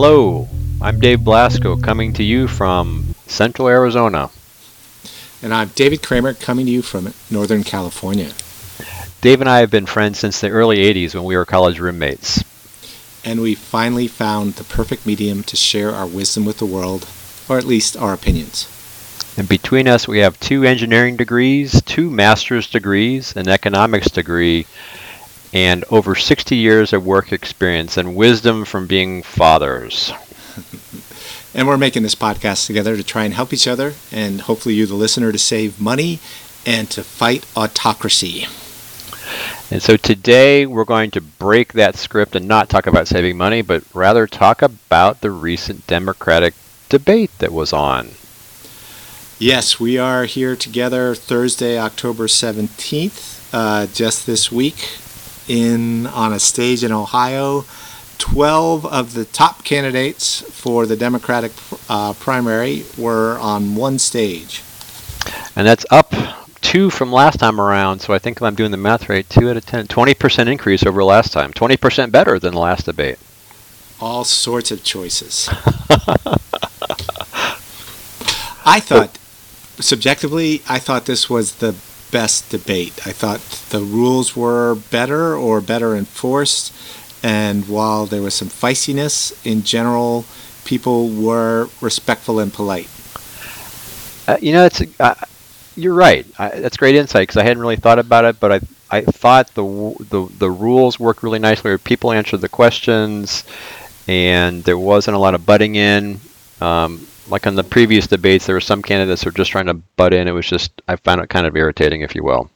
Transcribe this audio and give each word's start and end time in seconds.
Hello, 0.00 0.46
I'm 0.80 1.00
Dave 1.00 1.24
Blasco 1.24 1.76
coming 1.76 2.12
to 2.12 2.22
you 2.22 2.46
from 2.46 3.16
Central 3.26 3.66
Arizona. 3.66 4.30
And 5.42 5.52
I'm 5.52 5.70
David 5.74 6.04
Kramer 6.04 6.34
coming 6.34 6.66
to 6.66 6.70
you 6.70 6.82
from 6.82 7.12
Northern 7.32 7.64
California. 7.64 8.30
Dave 9.22 9.40
and 9.40 9.50
I 9.50 9.58
have 9.58 9.72
been 9.72 9.86
friends 9.86 10.20
since 10.20 10.40
the 10.40 10.50
early 10.50 10.76
80s 10.76 11.16
when 11.16 11.24
we 11.24 11.36
were 11.36 11.44
college 11.44 11.80
roommates. 11.80 12.44
And 13.24 13.40
we 13.40 13.56
finally 13.56 14.06
found 14.06 14.52
the 14.52 14.62
perfect 14.62 15.04
medium 15.04 15.42
to 15.42 15.56
share 15.56 15.90
our 15.90 16.06
wisdom 16.06 16.44
with 16.44 16.58
the 16.58 16.64
world, 16.64 17.08
or 17.48 17.58
at 17.58 17.64
least 17.64 17.96
our 17.96 18.14
opinions. 18.14 18.68
And 19.36 19.48
between 19.48 19.88
us, 19.88 20.06
we 20.06 20.20
have 20.20 20.38
two 20.38 20.62
engineering 20.62 21.16
degrees, 21.16 21.82
two 21.82 22.08
master's 22.08 22.70
degrees, 22.70 23.34
an 23.34 23.48
economics 23.48 24.12
degree, 24.12 24.64
and 25.52 25.84
over 25.90 26.14
60 26.14 26.56
years 26.56 26.92
of 26.92 27.06
work 27.06 27.32
experience 27.32 27.96
and 27.96 28.14
wisdom 28.14 28.64
from 28.64 28.86
being 28.86 29.22
fathers. 29.22 30.12
and 31.54 31.66
we're 31.66 31.78
making 31.78 32.02
this 32.02 32.14
podcast 32.14 32.66
together 32.66 32.96
to 32.96 33.02
try 33.02 33.24
and 33.24 33.34
help 33.34 33.52
each 33.52 33.66
other 33.66 33.94
and 34.12 34.42
hopefully 34.42 34.74
you, 34.74 34.86
the 34.86 34.94
listener, 34.94 35.32
to 35.32 35.38
save 35.38 35.80
money 35.80 36.18
and 36.66 36.90
to 36.90 37.02
fight 37.02 37.46
autocracy. 37.56 38.46
And 39.70 39.82
so 39.82 39.96
today 39.96 40.66
we're 40.66 40.84
going 40.84 41.10
to 41.12 41.20
break 41.20 41.74
that 41.74 41.96
script 41.96 42.34
and 42.34 42.48
not 42.48 42.68
talk 42.68 42.86
about 42.86 43.08
saving 43.08 43.36
money, 43.36 43.62
but 43.62 43.84
rather 43.94 44.26
talk 44.26 44.62
about 44.62 45.20
the 45.20 45.30
recent 45.30 45.86
Democratic 45.86 46.54
debate 46.88 47.30
that 47.38 47.52
was 47.52 47.72
on. 47.72 48.10
Yes, 49.38 49.78
we 49.78 49.98
are 49.98 50.24
here 50.24 50.56
together 50.56 51.14
Thursday, 51.14 51.78
October 51.78 52.26
17th, 52.26 53.52
uh, 53.52 53.86
just 53.86 54.26
this 54.26 54.50
week 54.50 54.98
in 55.48 56.06
on 56.06 56.32
a 56.32 56.38
stage 56.38 56.84
in 56.84 56.92
Ohio. 56.92 57.64
12 58.18 58.84
of 58.86 59.14
the 59.14 59.24
top 59.24 59.64
candidates 59.64 60.42
for 60.42 60.86
the 60.86 60.96
Democratic 60.96 61.52
uh, 61.88 62.12
primary 62.14 62.84
were 62.96 63.38
on 63.38 63.74
one 63.74 63.98
stage. 63.98 64.62
And 65.54 65.66
that's 65.66 65.86
up 65.90 66.12
two 66.60 66.90
from 66.90 67.12
last 67.12 67.38
time 67.38 67.60
around. 67.60 68.00
So 68.00 68.12
I 68.12 68.18
think 68.18 68.36
if 68.36 68.42
I'm 68.42 68.54
doing 68.54 68.70
the 68.70 68.76
math 68.76 69.08
right, 69.08 69.28
two 69.28 69.48
out 69.48 69.56
of 69.56 69.64
10, 69.64 69.86
20% 69.86 70.48
increase 70.48 70.84
over 70.84 71.02
last 71.02 71.32
time. 71.32 71.52
20% 71.52 72.12
better 72.12 72.38
than 72.38 72.54
the 72.54 72.60
last 72.60 72.84
debate. 72.86 73.18
All 74.00 74.24
sorts 74.24 74.70
of 74.70 74.84
choices. 74.84 75.48
I 78.64 78.80
thought, 78.80 79.18
subjectively, 79.80 80.62
I 80.68 80.78
thought 80.78 81.06
this 81.06 81.30
was 81.30 81.56
the 81.56 81.74
best 82.10 82.50
debate. 82.50 83.06
I 83.06 83.12
thought 83.12 83.40
the 83.70 83.80
rules 83.80 84.36
were 84.36 84.74
better 84.74 85.34
or 85.36 85.60
better 85.60 85.96
enforced, 85.96 86.72
and 87.22 87.68
while 87.68 88.06
there 88.06 88.22
was 88.22 88.34
some 88.34 88.48
feistiness, 88.48 89.34
in 89.44 89.62
general, 89.62 90.24
people 90.64 91.08
were 91.08 91.68
respectful 91.80 92.38
and 92.38 92.52
polite. 92.52 92.88
Uh, 94.28 94.36
you 94.40 94.52
know, 94.52 94.66
it's 94.66 94.82
uh, 95.00 95.14
you're 95.76 95.94
right. 95.94 96.26
I, 96.38 96.48
that's 96.60 96.76
great 96.76 96.94
insight 96.94 97.22
because 97.22 97.38
I 97.38 97.44
hadn't 97.44 97.60
really 97.62 97.76
thought 97.76 97.98
about 97.98 98.24
it, 98.24 98.38
but 98.38 98.52
I 98.52 98.60
I 98.90 99.00
thought 99.02 99.48
the 99.54 99.64
the 100.10 100.28
the 100.38 100.50
rules 100.50 101.00
worked 101.00 101.22
really 101.22 101.38
nicely. 101.38 101.76
People 101.78 102.12
answered 102.12 102.42
the 102.42 102.48
questions, 102.48 103.44
and 104.06 104.62
there 104.64 104.78
wasn't 104.78 105.16
a 105.16 105.18
lot 105.18 105.34
of 105.34 105.46
butting 105.46 105.76
in. 105.76 106.20
Um, 106.60 107.07
like 107.28 107.46
on 107.46 107.54
the 107.54 107.64
previous 107.64 108.06
debates, 108.06 108.46
there 108.46 108.54
were 108.54 108.60
some 108.60 108.82
candidates 108.82 109.22
who 109.22 109.28
were 109.28 109.34
just 109.34 109.50
trying 109.50 109.66
to 109.66 109.74
butt 109.74 110.14
in. 110.14 110.28
It 110.28 110.32
was 110.32 110.46
just 110.46 110.82
I 110.88 110.96
found 110.96 111.20
it 111.20 111.28
kind 111.28 111.46
of 111.46 111.56
irritating, 111.56 112.00
if 112.02 112.14
you 112.14 112.22
will. 112.22 112.50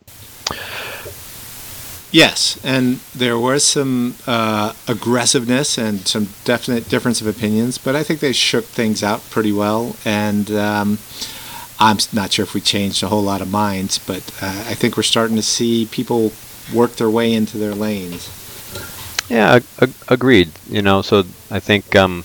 Yes, 2.11 2.63
and 2.63 3.01
there 3.15 3.39
was 3.39 3.65
some 3.65 4.17
uh, 4.27 4.75
aggressiveness 4.87 5.79
and 5.79 6.07
some 6.07 6.29
definite 6.45 6.87
difference 6.91 7.23
of 7.23 7.27
opinions, 7.27 7.79
but 7.79 7.97
I 7.97 8.03
think 8.03 8.21
they 8.21 8.33
shook 8.33 8.67
things 8.67 9.03
out 9.03 9.23
pretty 9.31 9.51
well. 9.51 9.97
And 10.05 10.51
um, 10.51 10.99
I'm 11.81 11.97
not 12.13 12.33
sure 12.33 12.43
if 12.43 12.53
we 12.53 12.61
changed 12.61 13.03
a 13.03 13.09
whole 13.09 13.23
lot 13.23 13.41
of 13.41 13.51
minds, 13.51 13.99
but 13.99 14.31
uh, 14.43 14.65
I 14.69 14.75
think 14.75 14.99
we're 14.99 15.05
starting 15.05 15.37
to 15.37 15.43
see 15.43 15.89
people 15.91 16.33
work 16.75 16.97
their 16.97 17.09
way 17.09 17.33
into 17.33 17.57
their 17.57 17.75
lanes. 17.75 18.29
Yeah, 19.31 19.61
ag- 19.81 19.95
agreed. 20.09 20.53
You 20.69 20.83
know, 20.83 21.01
so 21.01 21.25
I 21.51 21.61
think 21.61 21.97
um, 21.97 22.25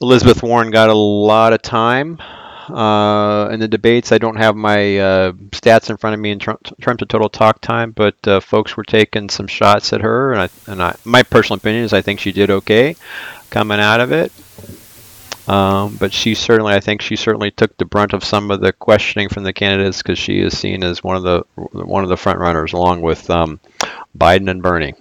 Elizabeth 0.00 0.42
Warren 0.42 0.70
got 0.70 0.90
a 0.90 0.94
lot 0.94 1.52
of 1.52 1.62
time 1.62 2.20
uh, 2.68 3.48
in 3.50 3.60
the 3.60 3.68
debates. 3.68 4.12
I 4.12 4.18
don't 4.18 4.36
have 4.36 4.54
my 4.54 4.98
uh, 4.98 5.32
stats 5.50 5.88
in 5.88 5.96
front 5.96 6.14
of 6.14 6.20
me 6.20 6.32
in 6.32 6.38
terms 6.38 7.02
of 7.02 7.08
total 7.08 7.28
talk 7.28 7.60
time, 7.60 7.92
but 7.92 8.14
uh, 8.26 8.40
folks 8.40 8.76
were 8.76 8.84
taking 8.84 9.28
some 9.28 9.46
shots 9.46 9.92
at 9.92 10.02
her, 10.02 10.32
and, 10.32 10.42
I, 10.42 10.48
and 10.70 10.82
I, 10.82 10.96
my 11.04 11.22
personal 11.22 11.58
opinion 11.58 11.84
is 11.84 11.92
I 11.92 12.02
think 12.02 12.20
she 12.20 12.32
did 12.32 12.50
okay 12.50 12.96
coming 13.50 13.80
out 13.80 14.00
of 14.00 14.12
it. 14.12 14.32
Um, 15.48 15.96
but 15.96 16.12
she 16.12 16.34
certainly, 16.34 16.74
I 16.74 16.80
think 16.80 17.00
she 17.00 17.14
certainly 17.14 17.52
took 17.52 17.76
the 17.76 17.84
brunt 17.84 18.12
of 18.12 18.24
some 18.24 18.50
of 18.50 18.60
the 18.60 18.72
questioning 18.72 19.28
from 19.28 19.44
the 19.44 19.52
candidates 19.52 20.02
because 20.02 20.18
she 20.18 20.40
is 20.40 20.58
seen 20.58 20.82
as 20.82 21.04
one 21.04 21.14
of 21.14 21.22
the 21.22 21.44
one 21.54 22.02
of 22.02 22.08
the 22.08 22.16
front 22.16 22.40
runners, 22.40 22.72
along 22.72 23.00
with 23.00 23.30
um, 23.30 23.60
Biden 24.18 24.50
and 24.50 24.60
Bernie. 24.60 24.94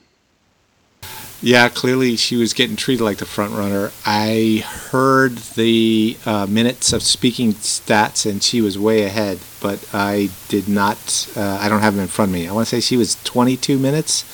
Yeah, 1.45 1.69
clearly 1.69 2.16
she 2.16 2.38
was 2.38 2.53
getting 2.53 2.75
treated 2.75 3.03
like 3.03 3.17
the 3.17 3.25
front 3.28 3.53
runner. 3.53 3.91
I 4.03 4.63
heard 4.89 5.38
the 5.38 6.17
uh, 6.25 6.47
minutes 6.47 6.91
of 6.91 7.03
speaking 7.03 7.53
stats, 7.53 8.28
and 8.28 8.41
she 8.41 8.61
was 8.61 8.79
way 8.79 9.03
ahead. 9.03 9.38
But 9.61 9.88
I 9.94 10.31
did 10.47 10.67
not. 10.67 11.28
Uh, 11.38 11.59
I 11.61 11.69
don't 11.69 11.81
have 11.81 11.94
them 11.94 12.01
in 12.01 12.07
front 12.07 12.29
of 12.29 12.33
me. 12.33 12.47
I 12.47 12.51
want 12.51 12.67
to 12.67 12.75
say 12.75 12.79
she 12.79 12.97
was 12.97 13.23
22 13.25 13.78
minutes, 13.78 14.25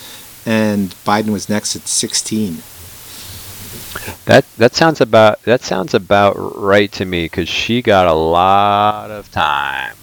and 0.46 0.88
Biden 1.04 1.32
was 1.32 1.50
next 1.50 1.76
at 1.76 1.82
16. 1.82 2.62
That 4.24 4.46
that 4.56 4.74
sounds 4.74 5.02
about 5.02 5.42
that 5.42 5.60
sounds 5.60 5.92
about 5.92 6.32
right 6.38 6.90
to 6.92 7.04
me 7.04 7.26
because 7.26 7.46
she 7.46 7.82
got 7.82 8.06
a 8.06 8.14
lot 8.14 9.10
of 9.10 9.30
time. 9.30 9.96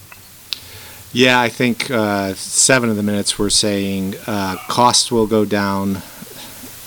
Yeah, 1.12 1.40
I 1.40 1.48
think 1.48 1.90
uh, 1.90 2.34
seven 2.34 2.88
of 2.88 2.94
the 2.94 3.02
minutes 3.02 3.36
were 3.36 3.50
saying 3.50 4.14
uh, 4.28 4.58
costs 4.68 5.10
will 5.10 5.26
go 5.26 5.44
down 5.44 6.02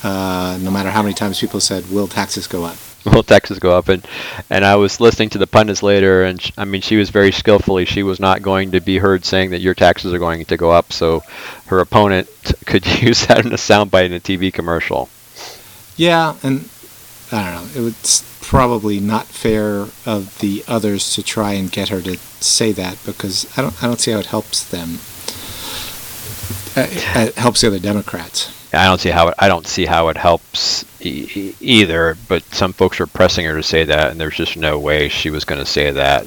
uh, 0.04 0.58
no 0.62 0.70
matter 0.70 0.92
how 0.92 1.02
many 1.02 1.14
times 1.14 1.40
people 1.40 1.60
said, 1.60 1.90
"Will 1.90 2.08
taxes 2.08 2.48
go 2.48 2.66
up?" 2.66 2.78
Will 3.06 3.24
taxes 3.24 3.60
go 3.60 3.78
up? 3.78 3.90
And 3.90 4.06
and 4.50 4.64
I 4.64 4.76
was 4.76 5.00
listening 5.00 5.30
to 5.30 5.38
the 5.38 5.48
pundits 5.48 5.84
later, 5.84 6.24
and 6.24 6.42
sh- 6.42 6.52
I 6.58 6.66
mean, 6.66 6.82
she 6.82 6.96
was 6.96 7.10
very 7.10 7.32
skillfully. 7.32 7.86
She 7.86 8.04
was 8.04 8.20
not 8.20 8.42
going 8.42 8.72
to 8.72 8.80
be 8.82 8.98
heard 8.98 9.26
saying 9.26 9.52
that 9.52 9.62
your 9.62 9.74
taxes 9.74 10.14
are 10.14 10.20
going 10.20 10.46
to 10.46 10.58
go 10.58 10.72
up. 10.72 10.94
So 10.94 11.24
her 11.68 11.80
opponent 11.80 12.28
could 12.66 12.86
use 13.02 13.28
that 13.28 13.46
in 13.46 13.52
a 13.52 13.58
soundbite 13.58 14.06
in 14.06 14.14
a 14.14 14.20
TV 14.20 14.54
commercial. 14.54 15.10
Yeah, 15.96 16.36
and 16.44 16.70
I 17.32 17.44
don't 17.44 17.76
know. 17.76 17.82
It 17.82 17.84
was 17.84 18.24
probably 18.42 19.00
not 19.00 19.26
fair 19.26 19.88
of 20.06 20.38
the 20.40 20.64
others 20.68 21.14
to 21.16 21.24
try 21.24 21.54
and 21.54 21.72
get 21.72 21.90
her 21.90 22.02
to 22.02 22.18
say 22.18 22.72
that 22.74 22.98
because 23.06 23.48
I 23.58 23.62
don't. 23.62 23.84
I 23.84 23.88
don't 23.88 24.00
see 24.00 24.12
how 24.12 24.20
it 24.20 24.28
helps 24.28 24.64
them. 24.64 25.00
Uh, 26.76 26.88
it 26.90 27.36
helps 27.36 27.62
the 27.62 27.68
other 27.68 27.80
Democrats. 27.80 28.52
I 28.74 28.86
don't 28.86 29.00
see 29.00 29.10
how 29.10 29.30
it, 29.30 29.36
I 29.40 29.48
don't 29.48 29.68
see 29.68 29.86
how 29.86 30.10
it 30.10 30.18
helps 30.18 30.86
e- 31.02 31.54
either. 31.60 32.18
But 32.28 32.44
some 32.54 32.74
folks 32.74 33.00
are 33.00 33.08
pressing 33.08 33.46
her 33.46 33.56
to 33.56 33.64
say 33.64 33.84
that, 33.86 34.12
and 34.12 34.20
there's 34.20 34.36
just 34.36 34.58
no 34.58 34.80
way 34.80 35.10
she 35.10 35.30
was 35.30 35.46
going 35.46 35.60
to 35.60 35.66
say 35.66 35.92
that. 35.92 36.26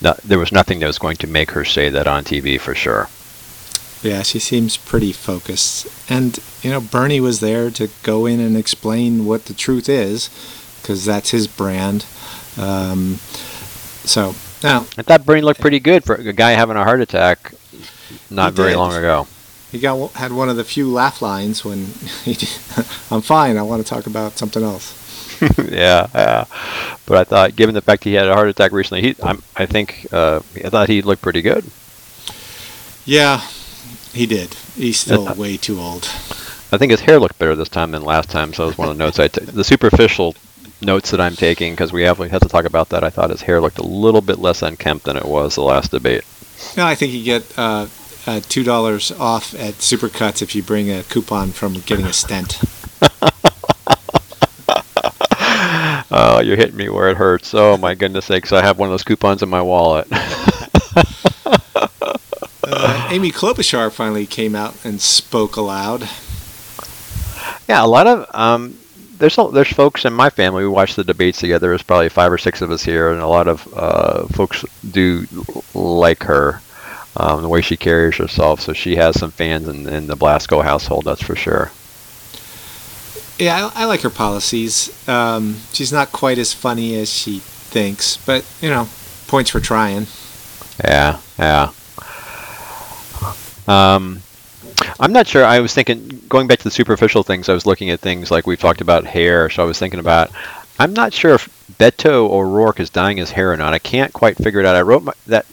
No, 0.00 0.14
there 0.24 0.38
was 0.38 0.52
nothing 0.52 0.80
that 0.80 0.86
was 0.86 0.98
going 0.98 1.16
to 1.16 1.26
make 1.26 1.52
her 1.52 1.64
say 1.64 1.88
that 1.90 2.06
on 2.06 2.24
TV 2.24 2.60
for 2.60 2.74
sure. 2.74 3.08
Yeah, 4.02 4.22
she 4.22 4.38
seems 4.38 4.76
pretty 4.76 5.12
focused, 5.12 5.88
and 6.08 6.38
you 6.62 6.70
know 6.70 6.80
Bernie 6.80 7.20
was 7.20 7.40
there 7.40 7.68
to 7.72 7.90
go 8.04 8.26
in 8.26 8.38
and 8.38 8.56
explain 8.56 9.26
what 9.26 9.46
the 9.46 9.54
truth 9.54 9.88
is, 9.88 10.30
because 10.80 11.04
that's 11.04 11.30
his 11.30 11.48
brand. 11.48 12.06
Um, 12.56 13.16
so 14.04 14.36
now 14.62 14.86
I 14.96 15.02
thought 15.02 15.26
Bernie 15.26 15.42
looked 15.42 15.60
pretty 15.60 15.80
good 15.80 16.04
for 16.04 16.14
a 16.14 16.32
guy 16.32 16.52
having 16.52 16.76
a 16.76 16.84
heart 16.84 17.00
attack 17.00 17.54
not 18.30 18.52
very 18.52 18.70
did. 18.70 18.78
long 18.78 18.94
ago. 18.94 19.26
He 19.70 19.78
got 19.78 20.12
had 20.12 20.32
one 20.32 20.48
of 20.48 20.56
the 20.56 20.64
few 20.64 20.90
laugh 20.90 21.20
lines 21.20 21.64
when 21.64 21.86
he 22.24 22.34
did, 22.34 22.48
I'm 23.10 23.20
fine. 23.22 23.56
I 23.56 23.62
want 23.62 23.84
to 23.84 23.88
talk 23.88 24.06
about 24.06 24.38
something 24.38 24.62
else. 24.62 24.94
yeah, 25.70 26.08
yeah. 26.14 26.44
But 27.06 27.18
I 27.18 27.24
thought, 27.24 27.56
given 27.56 27.74
the 27.74 27.80
fact 27.80 28.04
he 28.04 28.14
had 28.14 28.28
a 28.28 28.34
heart 28.34 28.48
attack 28.48 28.72
recently, 28.72 29.02
he, 29.02 29.16
I'm, 29.22 29.42
I 29.56 29.66
think, 29.66 30.06
uh, 30.12 30.40
I 30.64 30.68
thought 30.68 30.88
he 30.88 31.00
looked 31.00 31.22
pretty 31.22 31.42
good. 31.42 31.64
Yeah, 33.04 33.40
he 34.12 34.26
did. 34.26 34.54
He's 34.74 34.98
still 34.98 35.32
way 35.34 35.56
too 35.56 35.78
old. 35.80 36.04
I 36.70 36.76
think 36.76 36.90
his 36.90 37.00
hair 37.00 37.18
looked 37.18 37.38
better 37.38 37.54
this 37.54 37.68
time 37.68 37.92
than 37.92 38.02
last 38.02 38.30
time. 38.30 38.52
So 38.52 38.64
that 38.64 38.66
was 38.66 38.78
one 38.78 38.88
of 38.90 38.98
the 38.98 39.04
notes 39.04 39.18
I 39.18 39.28
took. 39.28 39.44
The 39.46 39.64
superficial 39.64 40.34
notes 40.82 41.10
that 41.10 41.20
I'm 41.20 41.34
taking, 41.34 41.72
because 41.72 41.92
we 41.92 42.02
have 42.02 42.18
we 42.18 42.28
had 42.28 42.42
to 42.42 42.48
talk 42.48 42.64
about 42.64 42.90
that. 42.90 43.04
I 43.04 43.10
thought 43.10 43.30
his 43.30 43.42
hair 43.42 43.60
looked 43.60 43.78
a 43.78 43.86
little 43.86 44.20
bit 44.20 44.38
less 44.38 44.62
unkempt 44.62 45.06
than 45.06 45.16
it 45.16 45.24
was 45.24 45.54
the 45.54 45.62
last 45.62 45.92
debate. 45.92 46.24
No, 46.76 46.84
I 46.84 46.94
think 46.94 47.12
you 47.12 47.24
get 47.24 47.58
uh, 47.58 47.86
uh, 48.28 48.40
two 48.48 48.62
dollars 48.62 49.10
off 49.12 49.54
at 49.54 49.74
Supercuts 49.74 50.42
if 50.42 50.54
you 50.54 50.62
bring 50.62 50.90
a 50.90 51.02
coupon 51.02 51.50
from 51.52 51.74
getting 51.80 52.06
a 52.06 52.12
stent. 52.12 52.60
Oh, 56.10 56.40
you're 56.40 56.56
hitting 56.56 56.76
me 56.76 56.88
where 56.88 57.10
it 57.10 57.18
hurts. 57.18 57.52
Oh 57.52 57.76
my 57.76 57.94
goodness 57.94 58.24
sakes! 58.24 58.50
I 58.50 58.62
have 58.62 58.78
one 58.78 58.88
of 58.88 58.92
those 58.92 59.04
coupons 59.04 59.42
in 59.42 59.48
my 59.48 59.62
wallet. 59.62 60.08
Uh, 62.70 63.08
Amy 63.10 63.32
Klobuchar 63.32 63.90
finally 63.90 64.26
came 64.26 64.54
out 64.54 64.74
and 64.84 65.00
spoke 65.00 65.56
aloud. 65.56 66.06
Yeah, 67.66 67.82
a 67.82 67.86
lot 67.86 68.06
of 68.06 68.26
um, 68.34 68.78
there's 69.16 69.36
there's 69.52 69.72
folks 69.72 70.04
in 70.04 70.12
my 70.12 70.28
family 70.28 70.62
who 70.62 70.70
watch 70.70 70.94
the 70.94 71.02
debates 71.02 71.38
together. 71.38 71.68
There's 71.68 71.82
probably 71.82 72.10
five 72.10 72.30
or 72.30 72.36
six 72.36 72.60
of 72.60 72.70
us 72.70 72.82
here, 72.82 73.10
and 73.10 73.20
a 73.20 73.26
lot 73.26 73.48
of 73.48 73.66
uh, 73.74 74.26
folks 74.28 74.64
do 74.90 75.26
like 75.74 76.22
her, 76.24 76.60
um, 77.18 77.42
the 77.42 77.48
way 77.48 77.60
she 77.60 77.76
carries 77.76 78.16
herself. 78.16 78.60
So 78.60 78.72
she 78.72 78.96
has 78.96 79.18
some 79.18 79.30
fans 79.30 79.68
in, 79.68 79.88
in 79.88 80.06
the 80.06 80.16
Blasco 80.16 80.62
household, 80.62 81.04
that's 81.04 81.22
for 81.22 81.36
sure. 81.36 81.70
Yeah, 83.38 83.70
I, 83.74 83.82
I 83.82 83.84
like 83.84 84.00
her 84.02 84.10
policies. 84.10 85.08
Um, 85.08 85.56
she's 85.72 85.92
not 85.92 86.10
quite 86.12 86.38
as 86.38 86.52
funny 86.52 86.96
as 86.96 87.12
she 87.12 87.38
thinks, 87.38 88.16
but 88.16 88.44
you 88.60 88.70
know, 88.70 88.88
points 89.26 89.50
for 89.50 89.60
trying. 89.60 90.06
Yeah, 90.82 91.20
yeah. 91.38 91.70
Um, 93.68 94.22
I'm 94.98 95.12
not 95.12 95.26
sure. 95.26 95.44
I 95.44 95.60
was 95.60 95.74
thinking, 95.74 96.22
going 96.28 96.46
back 96.46 96.58
to 96.58 96.64
the 96.64 96.70
superficial 96.70 97.22
things, 97.22 97.48
I 97.48 97.52
was 97.52 97.66
looking 97.66 97.90
at 97.90 98.00
things 98.00 98.30
like 98.30 98.46
we've 98.46 98.58
talked 98.58 98.80
about 98.80 99.04
hair. 99.04 99.50
So 99.50 99.62
I 99.62 99.66
was 99.66 99.78
thinking 99.78 100.00
about, 100.00 100.30
I'm 100.78 100.94
not 100.94 101.12
sure 101.12 101.34
if 101.34 101.48
Beto 101.78 102.30
O'Rourke 102.30 102.80
is 102.80 102.90
dyeing 102.90 103.18
his 103.18 103.30
hair 103.30 103.52
or 103.52 103.56
not. 103.56 103.72
I 103.72 103.78
can't 103.78 104.12
quite 104.12 104.36
figure 104.36 104.60
it 104.60 104.66
out. 104.66 104.76
I 104.76 104.82
wrote 104.82 105.02
my, 105.02 105.12
that. 105.26 105.46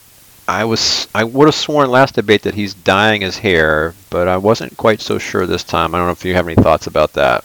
I 0.48 0.66
was 0.66 1.08
I 1.16 1.24
would 1.24 1.48
have 1.48 1.56
sworn 1.56 1.90
last 1.90 2.16
debate 2.16 2.44
that 2.44 2.54
he's 2.54 2.74
dyeing 2.74 3.22
his 3.22 3.38
hair, 3.38 3.94
but 4.10 4.28
I 4.28 4.38
wasn't 4.38 4.78
quite 4.78 5.02
so 5.02 5.18
sure 5.18 5.46
this 5.46 5.64
time. 5.64 5.96
I 5.96 5.98
don't 5.98 6.08
know 6.08 6.12
if 6.12 6.26
you 6.26 6.36
have 6.36 6.48
any 6.48 6.56
thoughts 6.56 6.88
about 6.88 7.14
that. 7.14 7.44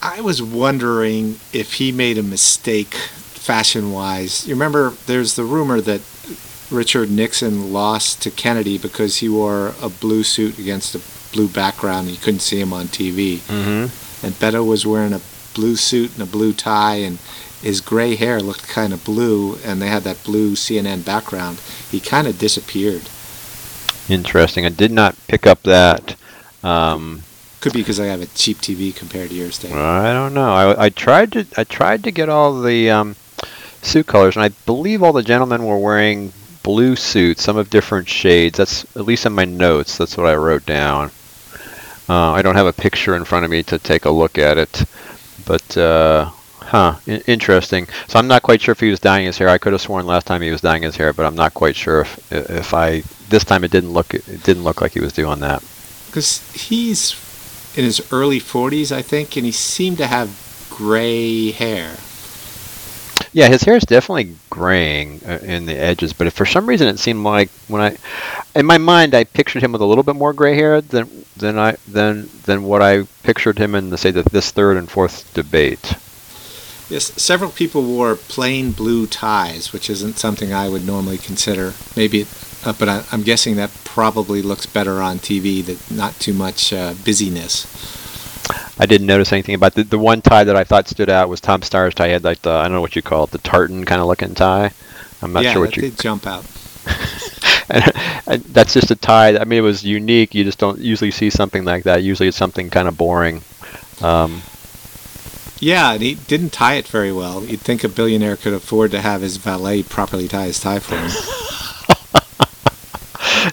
I 0.00 0.20
was 0.20 0.40
wondering 0.40 1.40
if 1.52 1.74
he 1.74 1.90
made 1.90 2.18
a 2.18 2.22
mistake 2.22 2.94
fashion 2.94 3.92
wise. 3.92 4.46
You 4.46 4.54
remember 4.54 4.90
there's 5.06 5.34
the 5.34 5.44
rumor 5.44 5.80
that 5.80 6.00
Richard 6.70 7.10
Nixon 7.10 7.72
lost 7.72 8.22
to 8.22 8.30
Kennedy 8.30 8.78
because 8.78 9.16
he 9.16 9.28
wore 9.28 9.74
a 9.82 9.88
blue 9.88 10.22
suit 10.22 10.58
against 10.58 10.94
a 10.94 11.00
blue 11.32 11.48
background 11.48 12.06
and 12.06 12.16
you 12.16 12.22
couldn't 12.22 12.40
see 12.40 12.60
him 12.60 12.72
on 12.72 12.86
TV. 12.86 13.38
Mm-hmm. 13.38 14.26
And 14.26 14.34
Beto 14.34 14.66
was 14.66 14.86
wearing 14.86 15.12
a 15.12 15.20
blue 15.54 15.76
suit 15.76 16.12
and 16.14 16.22
a 16.22 16.26
blue 16.26 16.52
tie 16.52 16.96
and 16.96 17.18
his 17.62 17.80
gray 17.80 18.14
hair 18.14 18.40
looked 18.40 18.68
kind 18.68 18.92
of 18.92 19.04
blue 19.04 19.56
and 19.64 19.82
they 19.82 19.88
had 19.88 20.04
that 20.04 20.22
blue 20.24 20.52
CNN 20.52 21.04
background. 21.04 21.60
He 21.90 22.00
kind 22.00 22.26
of 22.26 22.38
disappeared. 22.38 23.08
Interesting. 24.08 24.64
I 24.64 24.70
did 24.70 24.92
not 24.92 25.16
pick 25.26 25.46
up 25.46 25.62
that. 25.64 26.16
Um, 26.62 27.22
Could 27.60 27.72
be 27.72 27.80
because 27.80 28.00
I 28.00 28.06
have 28.06 28.22
a 28.22 28.26
cheap 28.26 28.58
TV 28.58 28.94
compared 28.94 29.30
to 29.30 29.34
yours, 29.34 29.58
Dave. 29.58 29.74
I 29.74 30.12
don't 30.12 30.34
know. 30.34 30.52
I, 30.52 30.84
I 30.84 30.88
tried 30.88 31.32
to 31.32 31.46
I 31.56 31.64
tried 31.64 32.04
to 32.04 32.10
get 32.10 32.28
all 32.28 32.60
the 32.60 32.90
um, 32.90 33.16
suit 33.82 34.06
colors, 34.06 34.36
and 34.36 34.44
I 34.44 34.48
believe 34.66 35.02
all 35.02 35.12
the 35.12 35.22
gentlemen 35.22 35.64
were 35.64 35.78
wearing 35.78 36.32
blue 36.62 36.96
suits, 36.96 37.42
some 37.42 37.56
of 37.56 37.70
different 37.70 38.08
shades. 38.08 38.58
That's 38.58 38.84
at 38.96 39.04
least 39.04 39.26
in 39.26 39.32
my 39.32 39.44
notes. 39.44 39.98
That's 39.98 40.16
what 40.16 40.26
I 40.26 40.34
wrote 40.36 40.66
down. 40.66 41.10
Uh, 42.08 42.32
I 42.32 42.40
don't 42.40 42.56
have 42.56 42.66
a 42.66 42.72
picture 42.72 43.14
in 43.16 43.24
front 43.24 43.44
of 43.44 43.50
me 43.50 43.62
to 43.64 43.78
take 43.78 44.06
a 44.06 44.10
look 44.10 44.38
at 44.38 44.56
it, 44.56 44.84
but 45.44 45.76
uh, 45.76 46.30
huh, 46.68 46.96
I- 47.06 47.22
interesting. 47.26 47.88
So 48.06 48.18
I'm 48.18 48.28
not 48.28 48.42
quite 48.42 48.60
sure 48.60 48.72
if 48.72 48.80
he 48.80 48.90
was 48.90 49.00
dyeing 49.00 49.26
his 49.26 49.38
hair. 49.38 49.48
I 49.48 49.58
could 49.58 49.72
have 49.72 49.82
sworn 49.82 50.06
last 50.06 50.26
time 50.26 50.42
he 50.42 50.50
was 50.50 50.60
dyeing 50.60 50.82
his 50.82 50.96
hair, 50.96 51.12
but 51.12 51.26
I'm 51.26 51.36
not 51.36 51.54
quite 51.54 51.76
sure 51.76 52.02
if 52.02 52.32
if 52.32 52.74
I 52.74 53.02
this 53.28 53.44
time 53.44 53.64
it 53.64 53.70
didn't 53.70 53.92
look 53.92 54.14
it 54.14 54.42
didn't 54.42 54.64
look 54.64 54.80
like 54.80 54.92
he 54.92 55.00
was 55.00 55.12
doing 55.12 55.40
that. 55.40 55.62
Because 56.06 56.50
he's 56.52 57.12
in 57.76 57.84
his 57.84 58.00
early 58.12 58.40
40s, 58.40 58.90
I 58.90 59.02
think, 59.02 59.36
and 59.36 59.44
he 59.44 59.52
seemed 59.52 59.98
to 59.98 60.06
have 60.06 60.28
gray 60.70 61.50
hair. 61.50 61.96
Yeah, 63.32 63.48
his 63.48 63.62
hair 63.62 63.76
is 63.76 63.84
definitely 63.84 64.34
graying 64.48 65.20
uh, 65.26 65.38
in 65.42 65.66
the 65.66 65.78
edges, 65.78 66.12
but 66.12 66.26
if 66.26 66.32
for 66.32 66.46
some 66.46 66.66
reason 66.66 66.88
it 66.88 66.98
seemed 66.98 67.22
like 67.24 67.50
when 67.68 67.82
I, 67.82 67.96
in 68.54 68.64
my 68.64 68.78
mind, 68.78 69.14
I 69.14 69.24
pictured 69.24 69.62
him 69.62 69.72
with 69.72 69.82
a 69.82 69.84
little 69.84 70.02
bit 70.02 70.16
more 70.16 70.32
gray 70.32 70.54
hair 70.54 70.80
than 70.80 71.24
than 71.36 71.58
I 71.58 71.76
than 71.86 72.28
than 72.44 72.64
what 72.64 72.82
I 72.82 73.02
pictured 73.22 73.58
him 73.58 73.74
in 73.74 73.90
the 73.90 73.98
say 73.98 74.10
the, 74.10 74.22
this 74.22 74.50
third 74.50 74.76
and 74.76 74.90
fourth 74.90 75.32
debate. 75.34 75.94
Yes, 76.88 77.12
several 77.22 77.50
people 77.50 77.82
wore 77.82 78.14
plain 78.16 78.72
blue 78.72 79.06
ties, 79.06 79.72
which 79.72 79.90
isn't 79.90 80.18
something 80.18 80.54
I 80.54 80.68
would 80.70 80.86
normally 80.86 81.18
consider. 81.18 81.74
Maybe, 81.94 82.22
it, 82.22 82.28
uh, 82.64 82.72
but 82.72 82.88
I, 82.88 83.04
I'm 83.12 83.22
guessing 83.22 83.56
that 83.56 83.70
probably 83.84 84.40
looks 84.40 84.64
better 84.64 85.02
on 85.02 85.18
TV. 85.18 85.64
That 85.64 85.90
not 85.90 86.18
too 86.18 86.32
much 86.32 86.72
uh, 86.72 86.94
busyness. 87.04 87.66
I 88.78 88.86
didn't 88.86 89.06
notice 89.06 89.32
anything 89.32 89.54
about 89.54 89.74
the 89.74 89.84
the 89.84 89.98
one 89.98 90.22
tie 90.22 90.44
that 90.44 90.56
I 90.56 90.64
thought 90.64 90.88
stood 90.88 91.10
out 91.10 91.28
was 91.28 91.40
Tom 91.40 91.60
Steyer's 91.60 91.94
tie. 91.94 92.06
He 92.06 92.12
had 92.12 92.24
like 92.24 92.40
the 92.40 92.52
I 92.52 92.62
don't 92.62 92.72
know 92.72 92.80
what 92.80 92.96
you 92.96 93.02
call 93.02 93.24
it, 93.24 93.32
the 93.32 93.38
tartan 93.38 93.84
kind 93.84 94.00
of 94.00 94.06
looking 94.06 94.34
tie. 94.34 94.70
I'm 95.20 95.32
not 95.32 95.44
yeah, 95.44 95.52
sure 95.52 95.62
what 95.62 95.76
you. 95.76 95.82
did 95.82 95.98
jump 95.98 96.26
out. 96.26 96.46
and, 97.68 97.92
and 98.26 98.44
that's 98.44 98.72
just 98.72 98.90
a 98.90 98.96
tie. 98.96 99.36
I 99.36 99.44
mean, 99.44 99.58
it 99.58 99.62
was 99.62 99.84
unique. 99.84 100.34
You 100.34 100.44
just 100.44 100.58
don't 100.58 100.78
usually 100.78 101.10
see 101.10 101.28
something 101.28 101.64
like 101.64 101.84
that. 101.84 102.02
Usually, 102.02 102.28
it's 102.28 102.36
something 102.36 102.70
kind 102.70 102.88
of 102.88 102.96
boring. 102.96 103.42
Um, 104.00 104.42
Yeah, 105.60 105.92
and 105.92 106.02
he 106.02 106.14
didn't 106.14 106.50
tie 106.50 106.74
it 106.74 106.86
very 106.86 107.12
well. 107.12 107.44
You'd 107.44 107.60
think 107.60 107.82
a 107.82 107.88
billionaire 107.88 108.36
could 108.36 108.52
afford 108.52 108.92
to 108.92 109.00
have 109.00 109.22
his 109.22 109.38
valet 109.38 109.82
properly 109.82 110.28
tie 110.28 110.46
his 110.46 110.60
tie 110.60 110.78
for 110.78 110.96
him. 110.96 111.10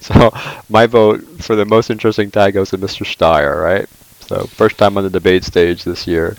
So 0.02 0.32
my 0.70 0.86
vote 0.86 1.22
for 1.42 1.56
the 1.56 1.66
most 1.66 1.90
interesting 1.90 2.30
tie 2.30 2.52
goes 2.52 2.70
to 2.70 2.78
Mr. 2.78 3.06
Steyer, 3.06 3.64
right? 3.64 3.90
So 4.22 4.46
first 4.46 4.78
time 4.78 4.98
on 4.98 5.04
the 5.04 5.10
debate 5.10 5.44
stage 5.44 5.84
this 5.84 6.06
year. 6.06 6.38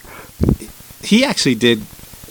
he 1.02 1.24
actually 1.24 1.56
did 1.56 1.82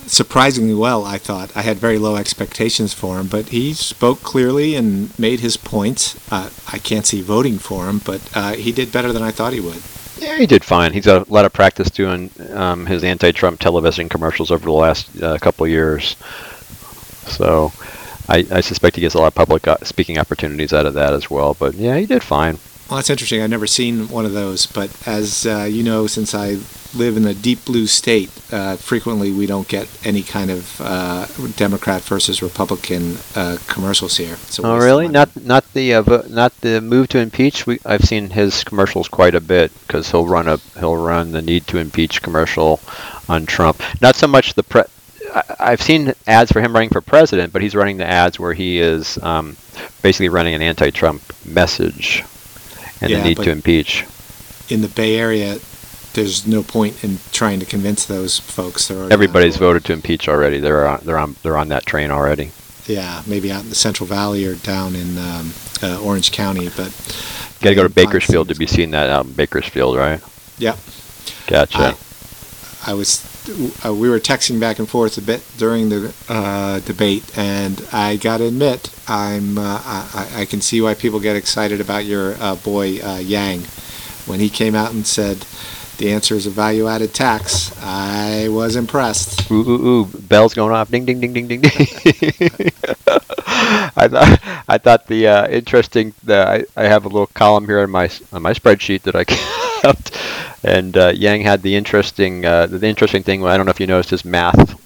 surprisingly 0.08 0.74
well, 0.74 1.04
I 1.04 1.18
thought. 1.18 1.56
I 1.56 1.62
had 1.62 1.78
very 1.78 1.98
low 1.98 2.16
expectations 2.16 2.94
for 2.94 3.20
him, 3.20 3.28
but 3.28 3.50
he 3.50 3.74
spoke 3.74 4.22
clearly 4.22 4.76
and 4.76 5.18
made 5.20 5.42
his 5.42 5.58
points. 5.58 6.16
Uh, 6.32 6.52
I 6.72 6.78
can't 6.78 7.06
see 7.06 7.22
voting 7.22 7.58
for 7.58 7.90
him, 7.90 8.00
but 8.00 8.22
uh, 8.34 8.54
he 8.54 8.72
did 8.72 8.92
better 8.92 9.12
than 9.12 9.24
I 9.24 9.32
thought 9.32 9.54
he 9.54 9.60
would. 9.60 9.82
Yeah, 10.18 10.38
he 10.38 10.46
did 10.46 10.64
fine. 10.64 10.94
He's 10.94 11.06
got 11.06 11.28
a 11.28 11.32
lot 11.32 11.46
of 11.46 11.54
practice 11.54 11.90
doing 11.90 12.30
um, 12.54 12.86
his 12.86 13.04
anti-Trump 13.04 13.60
television 13.60 14.10
commercials 14.10 14.52
over 14.52 14.66
the 14.66 14.72
last 14.72 15.22
uh, 15.22 15.38
couple 15.38 15.66
of 15.66 15.72
years. 15.72 16.16
So 17.28 17.72
I, 18.30 18.46
I 18.52 18.62
suspect 18.62 18.96
he 18.96 19.02
gets 19.02 19.16
a 19.16 19.20
lot 19.20 19.28
of 19.28 19.36
public 19.36 19.68
uh, 19.68 19.78
speaking 19.84 20.18
opportunities 20.18 20.74
out 20.74 20.86
of 20.86 20.94
that 20.94 21.14
as 21.14 21.30
well. 21.30 21.54
But 21.54 21.76
yeah, 21.76 21.98
he 21.98 22.06
did 22.06 22.24
fine. 22.24 22.58
Well, 22.90 22.98
that's 22.98 23.10
interesting. 23.10 23.42
I've 23.42 23.50
never 23.50 23.68
seen 23.68 24.10
one 24.10 24.26
of 24.26 24.34
those, 24.34 24.68
but 24.68 24.96
as 25.08 25.46
uh, 25.46 25.64
you 25.64 25.84
know, 25.84 26.08
since 26.08 26.36
I 26.36 26.58
live 26.96 27.18
in 27.18 27.26
a 27.26 27.34
deep 27.34 27.66
blue 27.66 27.88
state, 27.88 28.32
uh, 28.52 28.76
frequently 28.78 29.32
we 29.32 29.46
don't 29.46 29.68
get 29.68 29.88
any 30.04 30.24
kind 30.24 30.50
of 30.50 30.80
uh, 30.82 31.28
Democrat 31.56 32.02
versus 32.04 32.42
Republican 32.42 33.18
uh, 33.36 33.58
commercials 33.68 34.18
here. 34.18 34.38
Oh, 34.64 34.78
really? 34.78 35.08
Not 35.08 35.30
not 35.44 35.72
the 35.74 35.94
uh, 35.96 36.24
not 36.30 36.60
the 36.62 36.82
move 36.82 37.10
to 37.10 37.20
impeach. 37.20 37.66
We 37.68 37.80
I've 37.86 38.04
seen 38.06 38.30
his 38.30 38.64
commercials 38.64 39.08
quite 39.08 39.36
a 39.36 39.42
bit 39.42 39.72
because 39.82 40.10
he'll 40.12 40.26
run 40.28 40.48
a 40.48 40.58
he'll 40.80 40.98
run 40.98 41.32
the 41.32 41.42
need 41.42 41.68
to 41.68 41.78
impeach 41.78 42.22
commercial 42.22 42.80
on 43.28 43.46
Trump. 43.46 43.82
Not 44.02 44.16
so 44.16 44.28
much 44.28 44.54
the 44.54 44.64
pre. 44.64 44.84
I, 45.34 45.44
I've 45.60 45.82
seen 45.82 46.14
ads 46.28 46.52
for 46.52 46.62
him 46.62 46.74
running 46.74 46.90
for 46.90 47.02
president, 47.02 47.52
but 47.52 47.62
he's 47.62 47.76
running 47.76 47.98
the 47.98 48.06
ads 48.06 48.40
where 48.40 48.54
he 48.54 48.80
is 48.80 49.18
um, 49.24 49.58
basically 50.02 50.30
running 50.30 50.54
an 50.54 50.62
anti-Trump 50.62 51.22
message 51.46 52.24
and 53.02 53.10
Yeah, 53.12 53.18
the 53.18 53.24
need 53.24 53.38
to 53.40 53.52
impeach. 53.52 54.06
in 54.70 54.82
the 54.82 54.88
Bay 54.88 55.18
Area. 55.18 55.58
There's 56.16 56.48
no 56.48 56.64
point 56.64 57.04
in 57.04 57.20
trying 57.32 57.60
to 57.60 57.66
convince 57.66 58.06
those 58.06 58.40
folks. 58.40 58.88
They're 58.88 58.98
already 58.98 59.14
on 59.14 59.14
Everybody's 59.14 59.58
voted 59.58 59.86
to 59.86 59.94
impeach 59.94 60.28
already. 60.28 60.60
They're 60.60 60.88
on 60.88 61.02
they're 61.04 61.18
on 61.18 61.36
they're 61.44 61.58
on 61.58 61.70
that 61.70 61.86
train 61.86 62.10
already. 62.12 62.52
Yeah, 62.88 63.24
maybe 63.26 63.52
out 63.52 63.64
in 63.64 63.70
the 63.70 63.76
Central 63.76 64.08
Valley 64.08 64.46
or 64.46 64.56
down 64.56 64.96
in 64.96 65.18
um, 65.18 65.54
uh, 65.82 66.00
Orange 66.02 66.32
County, 66.32 66.70
but 66.78 66.92
Got 67.62 67.70
to 67.70 67.76
go 67.76 67.84
to 67.84 67.90
Bakersfield 67.90 68.50
to 68.50 68.56
be 68.56 68.68
seeing 68.68 68.92
that 68.92 69.10
out 69.10 69.26
in 69.26 69.34
Bakersfield, 69.34 69.98
right? 69.98 70.22
Yep. 70.60 70.78
Gotcha. 71.48 71.96
I, 72.86 72.92
I 72.92 72.94
was, 72.94 73.26
uh, 73.84 73.94
we 73.94 74.10
were 74.10 74.20
texting 74.20 74.60
back 74.60 74.78
and 74.78 74.88
forth 74.88 75.18
a 75.18 75.22
bit 75.22 75.44
during 75.58 75.90
the 75.90 76.14
uh, 76.30 76.80
debate, 76.82 77.36
and 77.38 77.84
I 77.92 78.18
got 78.18 78.38
to 78.38 78.48
admit, 78.48 78.94
I'm, 79.08 79.58
uh, 79.58 79.82
I, 79.84 80.42
I 80.42 80.46
can 80.46 80.62
see 80.62 80.82
why 80.82 80.94
people 80.94 81.20
get 81.20 81.36
excited 81.36 81.82
about 81.82 82.06
your 82.06 82.36
uh, 82.40 82.56
boy 82.56 83.00
uh, 83.00 83.18
Yang. 83.18 83.62
When 84.28 84.40
he 84.40 84.50
came 84.50 84.76
out 84.76 84.92
and 84.92 85.08
said 85.08 85.46
the 85.98 86.12
answer 86.12 86.36
is 86.36 86.46
a 86.46 86.50
value-added 86.50 87.14
tax, 87.14 87.72
I 87.82 88.48
was 88.50 88.76
impressed. 88.76 89.50
Ooh, 89.52 89.68
ooh, 89.68 89.88
ooh! 89.88 90.06
Bells 90.06 90.54
going 90.54 90.72
off! 90.74 90.92
Ding, 90.92 91.06
ding, 91.06 91.20
ding, 91.20 91.34
ding, 91.34 91.48
ding, 91.48 91.62
ding. 91.62 91.72
I 93.98 94.08
thought 94.10 94.40
I 94.68 94.78
thought 94.78 95.08
the 95.08 95.28
uh, 95.28 95.48
interesting. 95.48 96.14
The, 96.24 96.66
I, 96.76 96.84
I 96.84 96.88
have 96.88 97.06
a 97.06 97.08
little 97.08 97.28
column 97.28 97.66
here 97.66 97.80
on 97.80 97.90
my 97.90 98.10
on 98.34 98.42
my 98.42 98.54
spreadsheet 98.54 99.04
that 99.04 99.16
I 99.16 99.24
kept, 99.82 100.18
and 100.64 100.98
uh, 100.98 101.14
Yang 101.16 101.42
had 101.42 101.62
the 101.62 101.76
interesting 101.76 102.46
uh, 102.46 102.68
the 102.68 102.86
interesting 102.88 103.24
thing. 103.24 103.46
I 103.46 103.58
don't 103.58 103.66
know 103.66 103.72
if 103.72 103.80
you 103.80 103.88
noticed 103.88 104.10
his 104.10 104.26
math 104.26 104.80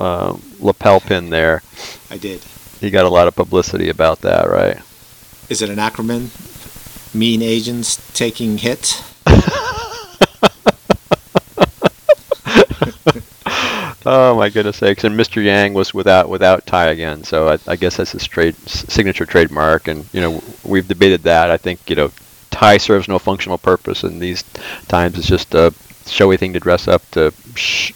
uh, 0.00 0.36
lapel 0.60 1.00
pin 1.00 1.30
there. 1.30 1.62
I 2.10 2.18
did. 2.18 2.42
He 2.80 2.90
got 2.90 3.04
a 3.04 3.10
lot 3.10 3.28
of 3.28 3.34
publicity 3.34 3.88
about 3.88 4.20
that, 4.20 4.48
right? 4.48 4.78
Is 5.48 5.62
it 5.62 5.70
an 5.70 5.76
acronym? 5.76 6.30
Mean 7.14 7.40
agents 7.40 7.96
taking 8.12 8.58
hits? 8.58 9.02
Oh 14.08 14.36
my 14.36 14.50
goodness 14.50 14.76
sakes! 14.76 15.02
And 15.02 15.18
Mr. 15.18 15.42
Yang 15.42 15.74
was 15.74 15.92
without 15.92 16.28
without 16.28 16.64
tie 16.64 16.90
again, 16.90 17.24
so 17.24 17.48
I, 17.48 17.58
I 17.66 17.74
guess 17.74 17.96
that's 17.96 18.12
his 18.12 18.24
trade 18.24 18.54
signature 18.68 19.26
trademark. 19.26 19.88
And 19.88 20.06
you 20.14 20.20
know 20.20 20.44
we've 20.62 20.86
debated 20.86 21.24
that. 21.24 21.50
I 21.50 21.56
think 21.56 21.80
you 21.90 21.96
know 21.96 22.12
tie 22.52 22.76
serves 22.76 23.08
no 23.08 23.18
functional 23.18 23.58
purpose 23.58 24.04
in 24.04 24.20
these 24.20 24.44
times. 24.86 25.18
It's 25.18 25.26
just 25.26 25.54
a 25.56 25.74
showy 26.06 26.36
thing 26.36 26.52
to 26.52 26.60
dress 26.60 26.86
up 26.86 27.02
to 27.10 27.32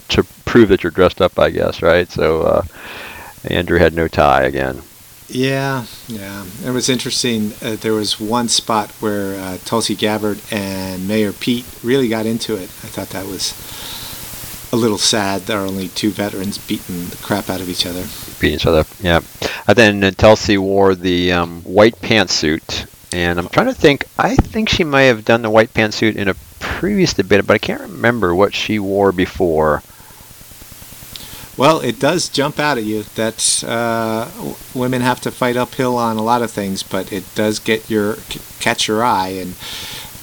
to 0.08 0.24
prove 0.46 0.68
that 0.70 0.82
you're 0.82 0.90
dressed 0.90 1.22
up, 1.22 1.38
I 1.38 1.50
guess, 1.50 1.80
right? 1.80 2.10
So 2.10 2.42
uh, 2.42 2.62
Andrew 3.44 3.78
had 3.78 3.94
no 3.94 4.08
tie 4.08 4.42
again. 4.42 4.82
Yeah, 5.28 5.86
yeah. 6.08 6.44
It 6.64 6.70
was 6.70 6.88
interesting. 6.88 7.52
Uh, 7.62 7.76
there 7.76 7.92
was 7.92 8.18
one 8.18 8.48
spot 8.48 8.90
where 8.98 9.40
uh, 9.40 9.58
Tulsi 9.64 9.94
Gabbard 9.94 10.40
and 10.50 11.06
Mayor 11.06 11.32
Pete 11.32 11.66
really 11.84 12.08
got 12.08 12.26
into 12.26 12.56
it. 12.56 12.62
I 12.64 12.88
thought 12.88 13.10
that 13.10 13.26
was 13.26 13.52
a 14.72 14.76
little 14.76 14.98
sad. 14.98 15.42
There 15.42 15.58
are 15.58 15.66
only 15.66 15.88
two 15.88 16.10
veterans 16.10 16.58
beating 16.58 17.06
the 17.06 17.16
crap 17.16 17.48
out 17.50 17.60
of 17.60 17.68
each 17.68 17.86
other. 17.86 18.04
Beating 18.40 18.56
each 18.56 18.66
other, 18.66 18.84
yeah. 19.00 19.20
And 19.66 19.76
then 19.76 20.14
Tulsi 20.14 20.58
wore 20.58 20.94
the 20.94 21.32
um, 21.32 21.62
white 21.62 21.96
pantsuit, 21.96 22.86
and 23.12 23.38
I'm 23.38 23.48
trying 23.48 23.66
to 23.66 23.74
think. 23.74 24.04
I 24.18 24.36
think 24.36 24.68
she 24.68 24.84
may 24.84 25.06
have 25.06 25.24
done 25.24 25.42
the 25.42 25.50
white 25.50 25.74
pantsuit 25.74 26.16
in 26.16 26.28
a 26.28 26.34
previous 26.58 27.14
debate, 27.14 27.46
but 27.46 27.54
I 27.54 27.58
can't 27.58 27.80
remember 27.80 28.34
what 28.34 28.54
she 28.54 28.78
wore 28.78 29.12
before. 29.12 29.82
Well, 31.56 31.80
it 31.80 32.00
does 32.00 32.28
jump 32.28 32.58
out 32.58 32.78
at 32.78 32.84
you 32.84 33.02
that 33.16 33.64
uh, 33.66 34.30
women 34.74 35.02
have 35.02 35.20
to 35.22 35.30
fight 35.30 35.56
uphill 35.56 35.98
on 35.98 36.16
a 36.16 36.22
lot 36.22 36.42
of 36.42 36.50
things, 36.50 36.82
but 36.82 37.12
it 37.12 37.24
does 37.34 37.58
get 37.58 37.90
your 37.90 38.16
catch 38.60 38.88
your 38.88 39.04
eye, 39.04 39.28
and 39.28 39.54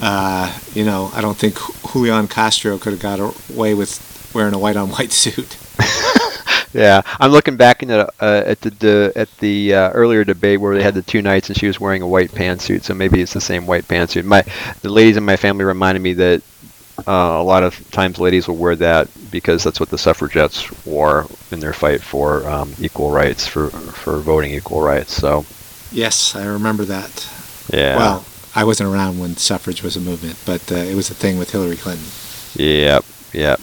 uh, 0.02 0.58
you 0.74 0.84
know 0.84 1.12
I 1.14 1.22
don't 1.22 1.38
think 1.38 1.60
Julian 1.92 2.28
Castro 2.28 2.78
could 2.80 2.94
have 2.94 3.02
got 3.02 3.20
away 3.20 3.76
with 3.76 4.07
wearing 4.34 4.54
a 4.54 4.60
white 4.60 4.76
on 4.76 4.90
white 4.90 5.12
suit. 5.12 5.58
yeah, 6.74 7.02
I'm 7.20 7.32
looking 7.32 7.58
back 7.58 7.82
in 7.82 7.90
the, 7.90 8.08
uh, 8.20 8.44
at 8.46 8.62
the, 8.62 8.70
the 8.72 9.14
at 9.16 9.38
the 9.40 9.74
uh, 9.74 9.90
earlier 9.92 10.24
debate 10.24 10.60
where 10.60 10.76
they 10.76 10.84
had 10.84 10.94
the 10.94 11.02
two 11.02 11.22
nights 11.22 11.50
and 11.50 11.58
she 11.58 11.68
was 11.68 11.80
wearing 11.80 12.02
a 12.02 12.08
white 12.08 12.32
pantsuit, 12.32 12.84
so 12.84 12.94
maybe 12.94 13.22
it's 13.22 13.34
the 13.34 13.42
same 13.42 13.66
white 13.66 13.88
pantsuit. 13.88 14.26
My 14.26 14.44
the 14.82 14.90
ladies 14.90 15.18
in 15.18 15.24
my 15.24 15.38
family 15.38 15.66
reminded 15.66 16.02
me 16.02 16.14
that 16.14 16.42
uh, 17.08 17.12
a 17.12 17.44
lot 17.44 17.64
of 17.64 17.92
times 17.92 18.20
ladies 18.20 18.48
will 18.48 18.58
wear 18.58 18.76
that 18.76 19.08
because 19.32 19.64
that's 19.64 19.80
what 19.80 19.90
the 19.90 19.98
suffragettes 19.98 20.86
wore 20.86 21.28
in 21.52 21.60
their 21.60 21.74
fight 21.74 22.02
for 22.02 22.48
um, 22.50 22.74
equal 22.80 23.12
rights, 23.12 23.48
for 23.48 23.70
for 23.70 24.20
voting 24.20 24.54
equal 24.54 24.82
rights. 24.82 25.14
So. 25.14 25.46
Yes, 25.90 26.36
I 26.36 26.46
remember 26.46 26.84
that. 26.86 27.30
Yeah. 27.72 27.96
Well, 27.96 28.26
I 28.56 28.64
wasn't 28.64 28.90
around 28.90 29.20
when 29.20 29.38
suffrage 29.38 29.84
was 29.84 29.96
a 29.96 30.02
movement, 30.02 30.38
but 30.46 30.72
uh, 30.72 30.76
it 30.76 30.96
was 30.96 31.10
a 31.10 31.14
thing 31.14 31.38
with 31.38 31.52
Hillary 31.52 31.78
Clinton. 31.78 32.08
Yep. 32.56 33.06
Yep. 33.34 33.62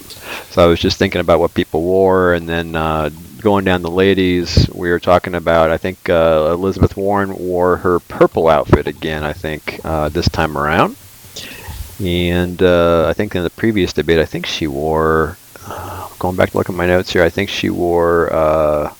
So 0.49 0.63
I 0.63 0.67
was 0.67 0.79
just 0.79 0.97
thinking 0.97 1.21
about 1.21 1.39
what 1.39 1.53
people 1.53 1.81
wore, 1.81 2.33
and 2.33 2.47
then 2.47 2.75
uh, 2.75 3.09
going 3.41 3.65
down 3.65 3.81
the 3.81 3.91
ladies, 3.91 4.69
we 4.73 4.89
were 4.89 4.99
talking 4.99 5.35
about. 5.35 5.69
I 5.69 5.77
think 5.77 6.09
uh, 6.09 6.49
Elizabeth 6.51 6.97
Warren 6.97 7.37
wore 7.37 7.77
her 7.77 7.99
purple 7.99 8.47
outfit 8.47 8.87
again. 8.87 9.23
I 9.23 9.33
think 9.33 9.79
uh, 9.83 10.09
this 10.09 10.27
time 10.29 10.57
around. 10.57 10.95
And 11.99 12.61
uh, 12.61 13.07
I 13.07 13.13
think 13.13 13.35
in 13.35 13.43
the 13.43 13.49
previous 13.49 13.93
debate, 13.93 14.19
I 14.19 14.25
think 14.25 14.45
she 14.45 14.67
wore. 14.67 15.37
Uh, 15.67 16.09
going 16.19 16.35
back 16.35 16.51
to 16.51 16.57
look 16.57 16.69
at 16.69 16.75
my 16.75 16.85
notes 16.85 17.13
here, 17.13 17.23
I 17.23 17.29
think 17.29 17.49
she 17.49 17.69
wore. 17.69 18.33
Uh, 18.33 18.93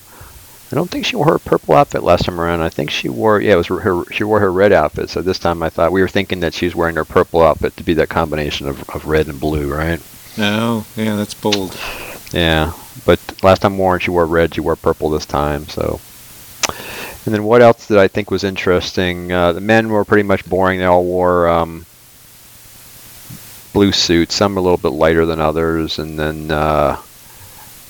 I 0.72 0.75
don't 0.75 0.89
think 0.89 1.06
she 1.06 1.15
wore 1.15 1.27
her 1.27 1.39
purple 1.39 1.75
outfit 1.75 2.04
last 2.04 2.25
time 2.25 2.39
around. 2.39 2.62
I 2.62 2.70
think 2.70 2.89
she 2.89 3.10
wore. 3.10 3.42
Yeah, 3.42 3.54
it 3.54 3.58
was 3.58 3.68
her. 3.68 4.04
She 4.12 4.24
wore 4.24 4.39
her 4.39 4.51
red 4.51 4.74
outfit. 4.74 5.10
So 5.10 5.22
this 5.22 5.39
time, 5.39 5.62
I 5.62 5.70
thought 5.70 5.92
we 5.92 6.01
were 6.01 6.08
thinking 6.08 6.39
that 6.39 6.54
she 6.54 6.65
was 6.65 6.75
wearing 6.75 6.96
her 6.96 7.06
purple 7.06 7.44
outfit 7.44 7.75
to 7.77 7.84
be 7.84 7.94
that 7.96 8.10
combination 8.10 8.68
of, 8.68 8.89
of 8.89 9.06
red 9.06 9.27
and 9.27 9.39
blue, 9.39 9.74
right? 9.74 10.01
Oh, 10.38 10.86
yeah, 10.96 11.15
that's 11.15 11.34
bold. 11.34 11.77
Yeah, 12.32 12.74
but 13.06 13.20
last 13.44 13.62
time 13.62 13.77
Warren, 13.77 14.00
she 14.00 14.12
wore 14.12 14.25
red. 14.25 14.54
She 14.54 14.62
wore 14.62 14.75
purple 14.75 15.10
this 15.10 15.25
time. 15.25 15.68
So. 15.68 16.00
And 17.25 17.34
then 17.34 17.44
what 17.44 17.62
else 17.62 17.88
did 17.88 17.98
I 17.98 18.08
think 18.08 18.30
was 18.30 18.44
interesting? 18.44 19.32
Uh, 19.32 19.54
the 19.54 19.62
men 19.62 19.89
were 19.89 20.06
pretty 20.06 20.24
much 20.24 20.48
boring. 20.48 20.80
They 20.80 20.86
all 20.86 21.04
wore. 21.04 21.48
Um, 21.48 21.86
blue 23.74 23.92
suits. 23.92 24.36
Some 24.36 24.58
a 24.58 24.62
little 24.62 24.77
bit 24.77 24.94
lighter 24.94 25.25
than 25.25 25.39
others, 25.39 26.00
and 26.00 26.18
then 26.18 26.51
uh, 26.51 26.98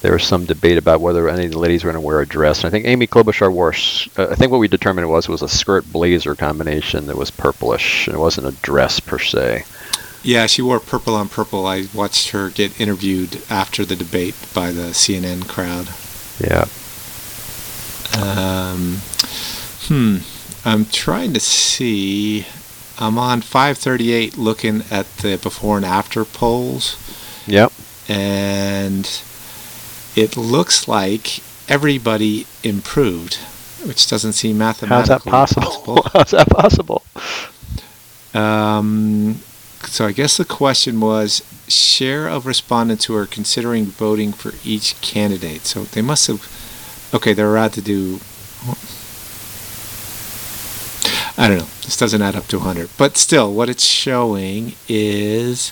there 0.02 0.14
was 0.14 0.24
some 0.24 0.46
debate 0.46 0.78
about 0.78 1.02
whether 1.02 1.30
any 1.30 1.46
of 1.46 1.52
the 1.52 1.60
ladies 1.60 1.84
were 1.84 1.92
going 1.92 2.02
to 2.02 2.06
wear 2.06 2.22
a 2.22 2.28
dress. 2.28 2.60
And 2.60 2.68
I 2.68 2.72
think 2.72 2.86
Amy 2.86 3.08
Klobuchar 3.08 3.52
wore. 3.52 3.74
Uh, 4.18 4.32
I 4.32 4.36
think 4.36 4.52
what 4.52 4.60
we 4.60 4.68
determined 4.68 5.10
was 5.10 5.30
was 5.30 5.42
a 5.42 5.48
skirt 5.48 5.86
blazer 5.92 6.36
combination 6.36 7.08
that 7.08 7.18
was 7.18 7.30
purplish, 7.30 8.08
and 8.08 8.16
it 8.16 8.20
wasn't 8.20 8.48
a 8.48 8.62
dress 8.62 9.00
per 9.00 9.20
se. 9.20 9.64
Yeah, 10.25 10.48
she 10.48 10.63
wore 10.63 10.79
purple 10.79 11.13
on 11.13 11.29
purple. 11.29 11.67
I 11.67 11.86
watched 11.94 12.32
her 12.32 12.50
get 12.50 12.79
interviewed 12.82 13.44
after 13.48 13.86
the 13.86 13.96
debate 13.96 14.36
by 14.55 14.72
the 14.72 14.89
CNN 14.91 15.48
crowd. 15.48 15.89
Yeah. 16.39 16.65
Um, 18.17 19.01
hmm. 19.88 20.17
I'm 20.67 20.86
trying 20.86 21.34
to 21.34 21.39
see 21.39 22.48
I'm 22.98 23.20
on 23.20 23.41
538 23.41 24.36
looking 24.38 24.84
at 24.89 25.05
the 25.17 25.38
before 25.38 25.77
and 25.77 25.86
after 25.86 26.25
polls. 26.25 26.98
Yep. 27.46 27.72
And 28.10 29.22
it 30.15 30.36
looks 30.36 30.88
like 30.88 31.44
everybody 31.70 32.48
improved, 32.63 33.36
which 33.86 34.10
doesn't 34.10 34.34
seem 34.34 34.58
mathematically 34.58 34.96
How's 34.98 35.24
that 35.24 35.29
possible? 35.29 35.98
possible. 36.01 36.10
How's 36.13 36.32
that 36.32 36.50
possible? 36.50 37.03
Um, 38.34 39.39
so 39.96 40.06
I 40.06 40.12
guess 40.12 40.36
the 40.36 40.44
question 40.44 41.00
was 41.00 41.42
share 41.70 42.28
of 42.28 42.46
respondents 42.46 43.06
who 43.06 43.16
are 43.16 43.25
considering 43.25 43.86
voting 43.86 44.34
for 44.34 44.52
each 44.66 45.00
candidate. 45.00 45.62
So 45.62 45.86
they 45.86 46.02
must 46.02 46.28
have. 46.28 47.12
Okay, 47.14 47.32
they're 47.32 47.48
allowed 47.48 47.72
to 47.74 47.82
do 47.82 48.20
I 51.38 51.48
don't 51.48 51.60
know. 51.60 51.68
This 51.84 51.96
doesn't 51.96 52.22
add 52.22 52.36
up 52.36 52.48
to 52.48 52.58
100. 52.58 52.90
But 52.98 53.16
still, 53.16 53.54
what 53.54 53.70
it's 53.70 53.86
showing 53.86 54.74
is 54.90 55.72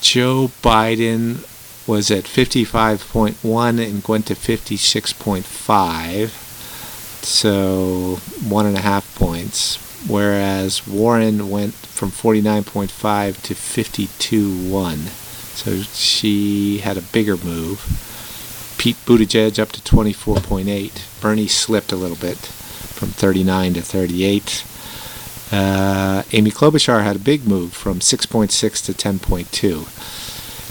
Joe 0.00 0.50
Biden 0.60 1.46
was 1.86 2.10
at 2.10 2.24
55.1 2.24 3.86
and 3.86 4.04
went 4.08 4.26
to 4.26 4.34
56.5. 4.34 6.28
So 7.24 8.16
one 8.48 8.66
and 8.66 8.76
a 8.76 8.80
half 8.80 9.14
points. 9.14 9.91
Whereas 10.08 10.86
Warren 10.86 11.48
went 11.48 11.74
from 11.74 12.10
49.5 12.10 13.42
to 13.42 13.54
52.1. 13.54 14.96
So 15.54 15.82
she 15.82 16.78
had 16.78 16.96
a 16.96 17.02
bigger 17.02 17.36
move. 17.36 17.78
Pete 18.78 18.96
Buttigieg 19.06 19.60
up 19.60 19.70
to 19.72 19.80
24.8. 19.80 21.20
Bernie 21.20 21.46
slipped 21.46 21.92
a 21.92 21.96
little 21.96 22.16
bit 22.16 22.38
from 22.38 23.10
39 23.10 23.74
to 23.74 23.82
38. 23.82 24.64
Uh, 25.52 26.22
Amy 26.32 26.50
Klobuchar 26.50 27.04
had 27.04 27.16
a 27.16 27.20
big 27.20 27.46
move 27.46 27.72
from 27.72 28.00
6.6 28.00 28.84
to 28.86 28.92
10.2. 28.92 29.86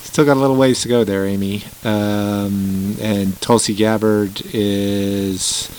Still 0.04 0.26
got 0.26 0.36
a 0.36 0.40
little 0.42 0.58
ways 0.58 0.82
to 0.82 0.90
go 0.90 1.06
there, 1.06 1.26
Amy. 1.26 1.64
Um, 1.86 2.98
and 3.00 3.40
Tulsi 3.40 3.74
Gabbard 3.74 4.42
is 4.54 5.70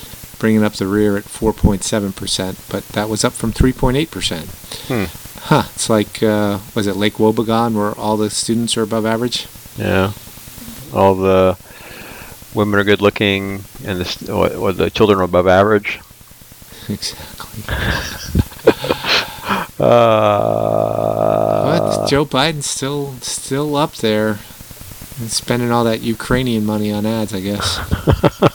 bringing 0.42 0.64
up 0.64 0.72
the 0.72 0.88
rear 0.88 1.16
at 1.16 1.22
4.7%, 1.22 2.68
but 2.68 2.82
that 2.88 3.08
was 3.08 3.24
up 3.24 3.32
from 3.32 3.52
3.8%. 3.52 4.88
Hmm. 4.88 5.04
Huh. 5.44 5.62
It's 5.72 5.88
like, 5.88 6.20
uh, 6.20 6.58
was 6.74 6.88
it 6.88 6.96
Lake 6.96 7.14
Wobegon 7.14 7.74
where 7.74 7.92
all 7.92 8.16
the 8.16 8.28
students 8.28 8.76
are 8.76 8.82
above 8.82 9.06
average? 9.06 9.46
Yeah. 9.76 10.14
All 10.92 11.14
the 11.14 11.56
women 12.56 12.80
are 12.80 12.82
good 12.82 13.00
looking 13.00 13.62
and 13.84 14.00
the, 14.00 14.32
or 14.32 14.72
the 14.72 14.90
children 14.90 15.20
are 15.20 15.22
above 15.22 15.46
average. 15.46 16.00
exactly. 16.88 17.62
uh, 19.78 21.78
but 21.78 22.08
Joe 22.08 22.26
Biden's 22.26 22.66
still 22.66 23.14
still 23.20 23.76
up 23.76 23.94
there 23.94 24.40
and 25.20 25.30
spending 25.30 25.70
all 25.70 25.84
that 25.84 26.00
Ukrainian 26.00 26.66
money 26.66 26.90
on 26.90 27.06
ads, 27.06 27.32
I 27.32 27.38
guess. 27.38 27.78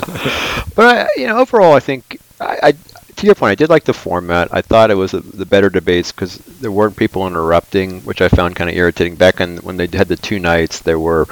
but 0.74 0.96
I, 0.96 1.08
you 1.16 1.26
know, 1.26 1.38
overall, 1.38 1.72
I 1.74 1.80
think 1.80 2.20
I, 2.40 2.58
I, 2.62 2.72
to 2.72 3.26
your 3.26 3.34
point, 3.34 3.52
I 3.52 3.54
did 3.54 3.70
like 3.70 3.84
the 3.84 3.92
format. 3.92 4.48
I 4.52 4.60
thought 4.60 4.90
it 4.90 4.96
was 4.96 5.14
a, 5.14 5.20
the 5.20 5.46
better 5.46 5.70
debates 5.70 6.12
because 6.12 6.38
there 6.38 6.72
weren't 6.72 6.96
people 6.96 7.26
interrupting, 7.26 8.00
which 8.00 8.20
I 8.20 8.28
found 8.28 8.56
kind 8.56 8.68
of 8.68 8.76
irritating. 8.76 9.14
Back 9.14 9.40
in 9.40 9.58
when 9.58 9.76
they 9.76 9.86
had 9.86 10.08
the 10.08 10.16
two 10.16 10.38
nights, 10.38 10.80
there 10.80 10.98
were 10.98 11.26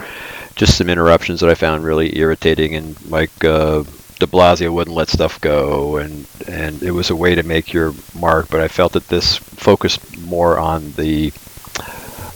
just 0.54 0.76
some 0.76 0.90
interruptions 0.90 1.40
that 1.40 1.50
I 1.50 1.54
found 1.54 1.84
really 1.84 2.18
irritating, 2.18 2.74
and 2.74 3.10
like. 3.10 3.44
Uh, 3.44 3.84
De 4.18 4.26
Blasio 4.28 4.72
wouldn't 4.72 4.94
let 4.94 5.08
stuff 5.08 5.40
go, 5.40 5.96
and 5.96 6.28
and 6.46 6.80
it 6.80 6.92
was 6.92 7.10
a 7.10 7.16
way 7.16 7.34
to 7.34 7.42
make 7.42 7.72
your 7.72 7.92
mark. 8.14 8.48
But 8.48 8.60
I 8.60 8.68
felt 8.68 8.92
that 8.92 9.08
this 9.08 9.36
focused 9.36 10.16
more 10.18 10.60
on 10.60 10.92
the 10.92 11.32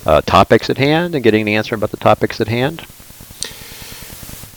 uh, 0.05 0.21
topics 0.23 0.69
at 0.69 0.79
hand 0.79 1.15
and 1.15 1.23
getting 1.23 1.45
the 1.45 1.55
answer 1.55 1.77
about 1.77 1.93
the 1.93 1.97
topics 1.97 2.41
at 2.41 2.49
hand. 2.49 2.85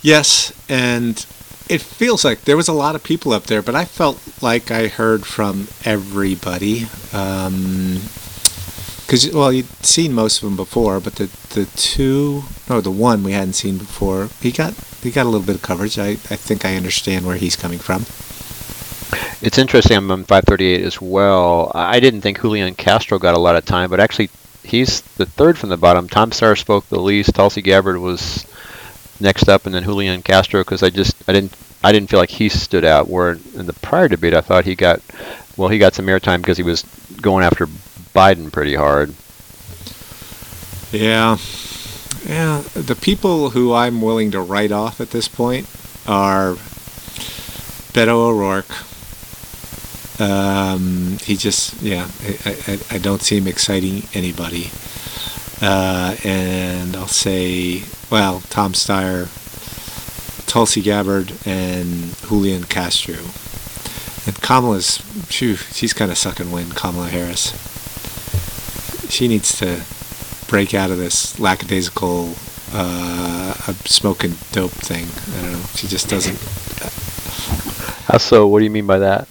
Yes, 0.02 0.52
and 0.68 1.24
it 1.70 1.80
feels 1.80 2.24
like 2.24 2.42
there 2.42 2.56
was 2.56 2.66
a 2.66 2.72
lot 2.72 2.96
of 2.96 3.04
people 3.04 3.32
up 3.32 3.44
there, 3.44 3.62
but 3.62 3.76
I 3.76 3.84
felt 3.84 4.20
like 4.42 4.72
I 4.72 4.88
heard 4.88 5.24
from 5.24 5.68
everybody. 5.84 6.86
Um, 7.12 8.00
because 9.06 9.32
well, 9.32 9.52
you'd 9.52 9.66
seen 9.84 10.12
most 10.12 10.38
of 10.38 10.48
them 10.48 10.56
before, 10.56 11.00
but 11.00 11.14
the 11.16 11.26
the 11.54 11.66
two, 11.76 12.44
no, 12.68 12.80
the 12.80 12.90
one 12.90 13.22
we 13.22 13.32
hadn't 13.32 13.54
seen 13.54 13.78
before, 13.78 14.28
he 14.40 14.50
got 14.52 14.74
he 15.02 15.10
got 15.10 15.26
a 15.26 15.28
little 15.28 15.46
bit 15.46 15.56
of 15.56 15.62
coverage. 15.62 15.98
I 15.98 16.10
I 16.10 16.36
think 16.36 16.64
I 16.64 16.76
understand 16.76 17.24
where 17.24 17.36
he's 17.36 17.56
coming 17.56 17.78
from. 17.78 18.02
It's 19.42 19.58
interesting. 19.58 19.96
I'm 19.96 20.10
on 20.10 20.24
538 20.24 20.84
as 20.84 21.00
well. 21.00 21.72
I 21.74 21.98
didn't 21.98 22.20
think 22.20 22.40
Julian 22.40 22.74
Castro 22.74 23.18
got 23.18 23.34
a 23.34 23.40
lot 23.40 23.56
of 23.56 23.64
time, 23.64 23.90
but 23.90 23.98
actually 23.98 24.30
he's 24.62 25.00
the 25.16 25.26
third 25.26 25.58
from 25.58 25.70
the 25.70 25.76
bottom. 25.76 26.08
Tom 26.08 26.30
Steyer 26.30 26.58
spoke 26.58 26.88
the 26.88 27.00
least. 27.00 27.34
Tulsi 27.34 27.62
Gabbard 27.62 27.98
was 27.98 28.44
next 29.20 29.48
up, 29.48 29.66
and 29.66 29.74
then 29.74 29.84
Julian 29.84 30.22
Castro 30.22 30.62
because 30.62 30.82
I 30.82 30.90
just 30.90 31.16
I 31.28 31.32
didn't 31.32 31.56
I 31.82 31.92
didn't 31.92 32.10
feel 32.10 32.20
like 32.20 32.30
he 32.30 32.48
stood 32.48 32.84
out. 32.84 33.08
Where 33.08 33.32
in 33.54 33.66
the 33.66 33.72
prior 33.74 34.08
debate, 34.08 34.34
I 34.34 34.40
thought 34.40 34.64
he 34.64 34.74
got 34.74 35.00
well, 35.56 35.68
he 35.68 35.78
got 35.78 35.94
some 35.94 36.06
airtime 36.06 36.38
because 36.38 36.56
he 36.56 36.62
was 36.62 36.82
going 37.20 37.44
after 37.44 37.66
Biden 37.66 38.52
pretty 38.52 38.74
hard. 38.74 39.14
Yeah. 40.92 41.38
Yeah, 42.26 42.62
the 42.74 42.96
people 43.00 43.50
who 43.50 43.72
I'm 43.72 44.02
willing 44.02 44.30
to 44.32 44.40
write 44.40 44.72
off 44.72 45.00
at 45.00 45.10
this 45.10 45.26
point 45.26 45.66
are 46.06 46.54
Beto 47.92 48.08
O'Rourke. 48.08 48.70
Um, 50.20 51.16
he 51.22 51.36
just, 51.36 51.80
yeah, 51.80 52.08
I, 52.44 52.56
I, 52.66 52.96
I, 52.96 52.98
don't 52.98 53.22
see 53.22 53.38
him 53.38 53.46
exciting 53.46 54.02
anybody. 54.12 54.70
Uh, 55.62 56.14
and 56.24 56.94
I'll 56.94 57.06
say, 57.06 57.84
well, 58.10 58.42
Tom 58.50 58.72
Steyer, 58.72 59.28
Tulsi 60.46 60.82
Gabbard, 60.82 61.32
and 61.46 62.16
Julian 62.26 62.64
Castro. 62.64 63.14
And 64.26 64.40
Kamala's, 64.42 64.98
phew, 64.98 65.56
she's 65.56 65.92
kind 65.92 66.10
of 66.10 66.18
sucking 66.18 66.50
wind, 66.50 66.74
Kamala 66.74 67.08
Harris. 67.08 67.54
She 69.08 69.28
needs 69.28 69.56
to 69.58 69.82
break 70.48 70.74
out 70.74 70.90
of 70.90 70.98
this 70.98 71.38
lackadaisical 71.38 72.34
uh, 72.72 73.54
smoking 73.84 74.34
dope 74.52 74.72
thing. 74.72 75.06
I 75.38 75.42
don't 75.42 75.52
know. 75.52 75.66
She 75.74 75.86
just 75.86 76.08
doesn't. 76.08 76.38
How 78.06 78.18
so? 78.18 78.46
What 78.46 78.58
do 78.58 78.64
you 78.64 78.70
mean 78.70 78.86
by 78.86 78.98
that? 78.98 79.28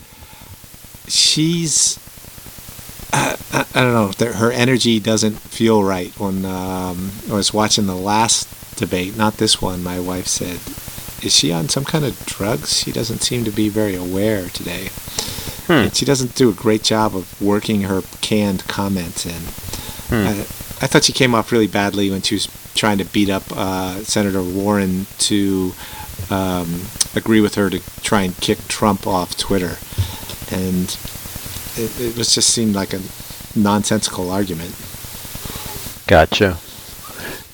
She's. 1.07 2.00
I, 3.12 3.38
I, 3.51 3.65
I 3.75 3.81
don't 3.81 4.21
know. 4.21 4.31
Her 4.33 4.51
energy 4.51 5.00
doesn't 5.00 5.38
feel 5.39 5.83
right. 5.83 6.17
When 6.19 6.45
um, 6.45 7.12
I 7.29 7.33
was 7.33 7.53
watching 7.53 7.86
the 7.86 7.95
last 7.95 8.48
debate, 8.79 9.15
not 9.17 9.38
this 9.38 9.62
one, 9.62 9.83
my 9.83 10.00
wife 10.00 10.27
said, 10.27 10.59
"Is 11.24 11.36
she 11.36 11.51
on 11.51 11.69
some 11.69 11.86
kind 11.86 12.05
of 12.05 12.25
drugs? 12.25 12.77
She 12.77 12.91
doesn't 12.91 13.21
seem 13.21 13.43
to 13.45 13.51
be 13.51 13.69
very 13.69 13.95
aware 13.95 14.50
today." 14.50 14.89
Hmm. 15.69 15.89
she 15.89 16.03
doesn't 16.03 16.33
do 16.33 16.50
a 16.50 16.53
great 16.53 16.81
job 16.81 17.15
of 17.15 17.39
working 17.39 17.81
her 17.83 18.01
canned 18.21 18.67
comments 18.67 19.24
in. 19.27 19.43
Hmm. 20.09 20.27
I, 20.27 20.31
I 20.81 20.88
thought 20.88 21.03
she 21.03 21.13
came 21.13 21.36
off 21.36 21.51
really 21.51 21.67
badly 21.67 22.09
when 22.09 22.24
she 22.24 22.33
was 22.33 22.48
trying 22.74 22.98
to 22.98 23.05
beat 23.05 23.29
up 23.29 23.43
uh, 23.51 24.03
Senator 24.03 24.41
Warren 24.41 25.05
to 25.19 25.74
um, 26.31 26.81
agree 27.15 27.39
with 27.39 27.53
her 27.55 27.69
to 27.69 27.79
try 28.01 28.21
and 28.21 28.36
kick 28.38 28.67
Trump 28.67 29.05
off 29.05 29.38
Twitter, 29.38 29.77
and 30.51 30.98
it, 31.75 32.00
it 32.00 32.17
was 32.17 32.33
just 32.33 32.50
seemed 32.50 32.74
like 32.74 32.93
a 32.93 33.01
nonsensical 33.55 34.31
argument. 34.31 34.75
Gotcha. 36.07 36.57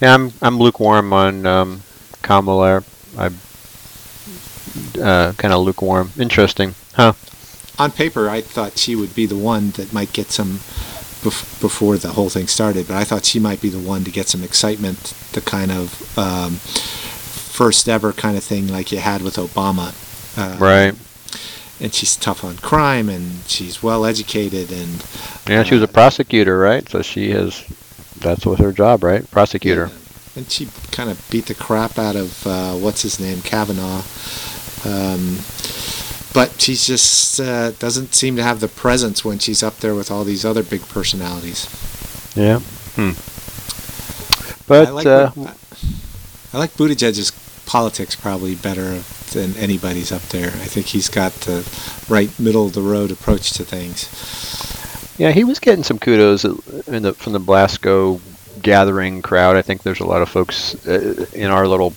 Yeah, 0.02 0.14
I'm 0.14 0.34
I'm 0.42 0.60
lukewarm 0.60 1.14
on 1.14 1.46
um, 1.46 1.82
Kamala. 2.22 2.84
I 3.18 3.32
uh, 5.02 5.34
kind 5.34 5.54
of 5.54 5.62
lukewarm. 5.62 6.12
Interesting, 6.20 6.76
huh? 6.94 7.14
On 7.78 7.92
paper, 7.92 8.30
I 8.30 8.42
thought 8.42 8.78
she 8.78 8.96
would 8.96 9.16
be 9.16 9.26
the 9.26 9.36
one 9.36 9.72
that 9.72 9.94
might 9.94 10.14
get 10.14 10.32
some 10.32 10.60
bef- 11.26 11.60
before 11.62 11.98
the 11.98 12.14
whole 12.14 12.30
thing 12.30 12.48
started, 12.48 12.88
but 12.88 12.96
I 12.96 13.04
thought 13.04 13.26
she 13.26 13.40
might 13.40 13.62
be 13.62 13.70
the 13.70 13.80
one 13.80 14.04
to 14.04 14.12
get 14.12 14.28
some 14.28 14.44
excitement, 14.44 15.14
the 15.34 15.42
kind 15.42 15.72
of 15.72 16.18
um, 16.18 16.56
first 16.56 17.90
ever 17.90 18.14
kind 18.14 18.38
of 18.38 18.44
thing 18.44 18.68
like 18.68 18.92
you 18.92 19.00
had 19.00 19.22
with 19.22 19.36
Obama. 19.36 19.94
Uh, 20.38 20.58
right. 20.58 20.96
And 21.82 21.94
she's 21.94 22.16
tough 22.16 22.44
on 22.46 22.58
crime, 22.58 23.10
and 23.10 23.44
she's 23.48 23.84
well 23.84 24.06
educated, 24.06 24.72
and 24.72 25.06
yeah, 25.48 25.64
she 25.64 25.76
was 25.76 25.84
a 25.84 25.90
uh, 25.90 25.92
prosecutor, 25.92 26.58
right? 26.58 26.88
So 26.88 27.02
she 27.02 27.32
has 27.32 27.64
that's 28.26 28.46
what 28.46 28.60
her 28.60 28.72
job, 28.72 29.04
right? 29.04 29.30
Prosecutor. 29.30 29.92
Yeah. 29.92 30.00
And 30.38 30.52
she 30.52 30.68
kind 30.92 31.10
of 31.10 31.26
beat 31.30 31.46
the 31.46 31.54
crap 31.54 31.98
out 31.98 32.16
of 32.16 32.46
uh, 32.46 32.74
what's 32.74 33.04
his 33.04 33.20
name, 33.20 33.42
Kavanaugh. 33.42 34.04
Um, 34.84 35.38
but 36.34 36.60
she 36.60 36.76
just 36.76 37.40
uh, 37.40 37.72
doesn't 37.72 38.14
seem 38.14 38.36
to 38.36 38.44
have 38.44 38.60
the 38.60 38.68
presence 38.68 39.24
when 39.24 39.40
she's 39.40 39.64
up 39.64 39.78
there 39.78 39.96
with 39.96 40.12
all 40.12 40.26
these 40.26 40.44
other 40.44 40.64
big 40.64 40.82
personalities. 40.90 41.70
Yeah. 42.36 42.60
Hmm. 42.96 43.12
But 44.68 44.88
I 44.88 44.92
like, 44.92 45.06
uh, 45.06 45.32
I 46.52 46.58
like 46.58 46.74
Buttigieg's 46.74 47.32
politics 47.66 48.16
probably 48.16 48.56
better 48.56 49.00
than 49.32 49.56
anybody's 49.56 50.12
up 50.12 50.24
there. 50.24 50.48
I 50.48 50.68
think 50.68 50.88
he's 50.88 51.10
got 51.10 51.32
the 51.34 51.68
right 52.10 52.38
middle 52.40 52.66
of 52.66 52.74
the 52.74 52.82
road 52.82 53.12
approach 53.12 53.54
to 53.54 53.64
things. 53.64 54.10
Yeah, 55.18 55.32
he 55.32 55.44
was 55.44 55.60
getting 55.60 55.84
some 55.84 56.00
kudos 56.00 56.44
in 56.44 57.04
the 57.04 57.14
from 57.14 57.34
the 57.34 57.40
Blasco 57.40 58.20
gathering 58.62 59.22
crowd. 59.22 59.56
I 59.56 59.62
think 59.62 59.84
there's 59.84 60.00
a 60.00 60.06
lot 60.06 60.22
of 60.22 60.30
folks 60.30 60.76
uh, 60.88 61.26
in 61.34 61.52
our 61.52 61.68
little 61.68 61.94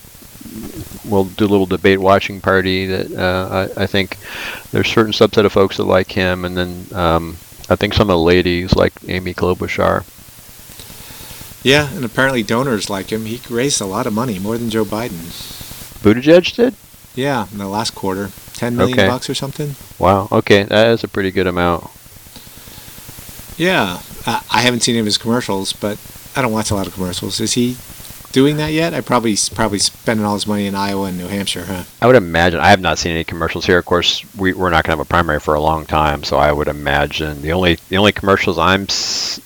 we'll 1.04 1.24
do 1.24 1.44
a 1.44 1.48
little 1.48 1.66
debate 1.66 1.98
watching 1.98 2.40
party 2.40 2.86
that 2.86 3.12
uh, 3.12 3.70
I, 3.76 3.82
I, 3.82 3.86
think 3.86 4.16
there's 4.70 4.88
certain 4.88 5.12
subset 5.12 5.44
of 5.44 5.52
folks 5.52 5.78
that 5.78 5.84
like 5.84 6.10
him, 6.12 6.44
and 6.44 6.56
then 6.56 6.86
um, 6.92 7.36
I 7.68 7.76
think 7.76 7.94
some 7.94 8.08
of 8.08 8.14
the 8.14 8.18
ladies 8.18 8.74
like 8.74 8.92
Amy 9.08 9.34
Klobuchar. 9.34 10.04
Yeah, 11.64 11.92
and 11.94 12.04
apparently 12.04 12.42
donors 12.42 12.88
like 12.88 13.10
him. 13.10 13.26
He 13.26 13.40
raised 13.52 13.80
a 13.80 13.86
lot 13.86 14.06
of 14.06 14.12
money, 14.12 14.38
more 14.38 14.56
than 14.56 14.70
Joe 14.70 14.84
Biden. 14.84 15.18
Buttigieg 16.02 16.54
did. 16.54 16.74
Yeah, 17.14 17.48
in 17.50 17.58
the 17.58 17.66
last 17.66 17.94
quarter, 17.94 18.30
ten 18.54 18.76
million 18.76 18.98
okay. 18.98 19.08
bucks 19.08 19.28
or 19.28 19.34
something. 19.34 19.74
Wow. 19.98 20.28
Okay, 20.30 20.62
that 20.62 20.88
is 20.88 21.02
a 21.02 21.08
pretty 21.08 21.32
good 21.32 21.48
amount. 21.48 21.90
Yeah, 23.58 24.00
I 24.24 24.60
haven't 24.60 24.80
seen 24.80 24.94
any 24.94 25.00
of 25.00 25.06
his 25.06 25.18
commercials, 25.18 25.72
but 25.72 25.98
I 26.36 26.42
don't 26.42 26.52
watch 26.52 26.70
a 26.70 26.76
lot 26.76 26.86
of 26.86 26.94
commercials. 26.94 27.40
Is 27.40 27.54
he 27.54 27.76
doing 28.30 28.56
that 28.58 28.72
yet? 28.72 28.94
I 28.94 29.00
probably 29.00 29.36
probably 29.52 29.80
spending 29.80 30.24
all 30.24 30.34
his 30.34 30.46
money 30.46 30.66
in 30.66 30.76
Iowa 30.76 31.06
and 31.06 31.18
New 31.18 31.26
Hampshire, 31.26 31.64
huh? 31.64 31.82
I 32.00 32.06
would 32.06 32.14
imagine. 32.14 32.60
I 32.60 32.68
have 32.68 32.80
not 32.80 32.98
seen 32.98 33.12
any 33.12 33.24
commercials 33.24 33.66
here. 33.66 33.78
Of 33.78 33.84
course, 33.84 34.24
we, 34.36 34.52
we're 34.52 34.70
not 34.70 34.84
going 34.84 34.96
to 34.96 34.98
have 34.98 35.06
a 35.06 35.08
primary 35.08 35.40
for 35.40 35.54
a 35.54 35.60
long 35.60 35.86
time, 35.86 36.22
so 36.22 36.36
I 36.36 36.52
would 36.52 36.68
imagine 36.68 37.42
the 37.42 37.52
only 37.52 37.78
the 37.88 37.96
only 37.96 38.12
commercials 38.12 38.58
I'm 38.58 38.86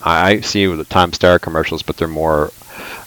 I 0.03 0.41
see 0.41 0.67
with 0.67 0.77
the 0.77 0.85
Tom 0.85 1.11
Steyer 1.11 1.41
commercials, 1.41 1.81
but 1.81 1.97
they're 1.97 2.07
more 2.07 2.51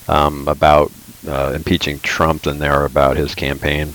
um, 0.09 0.49
about 0.49 0.91
uh, 1.29 1.53
impeaching 1.55 2.01
Trump 2.01 2.43
than 2.43 2.59
they 2.59 2.69
are 2.69 2.85
about 2.85 3.17
his 3.17 3.37
campaign. 3.37 3.95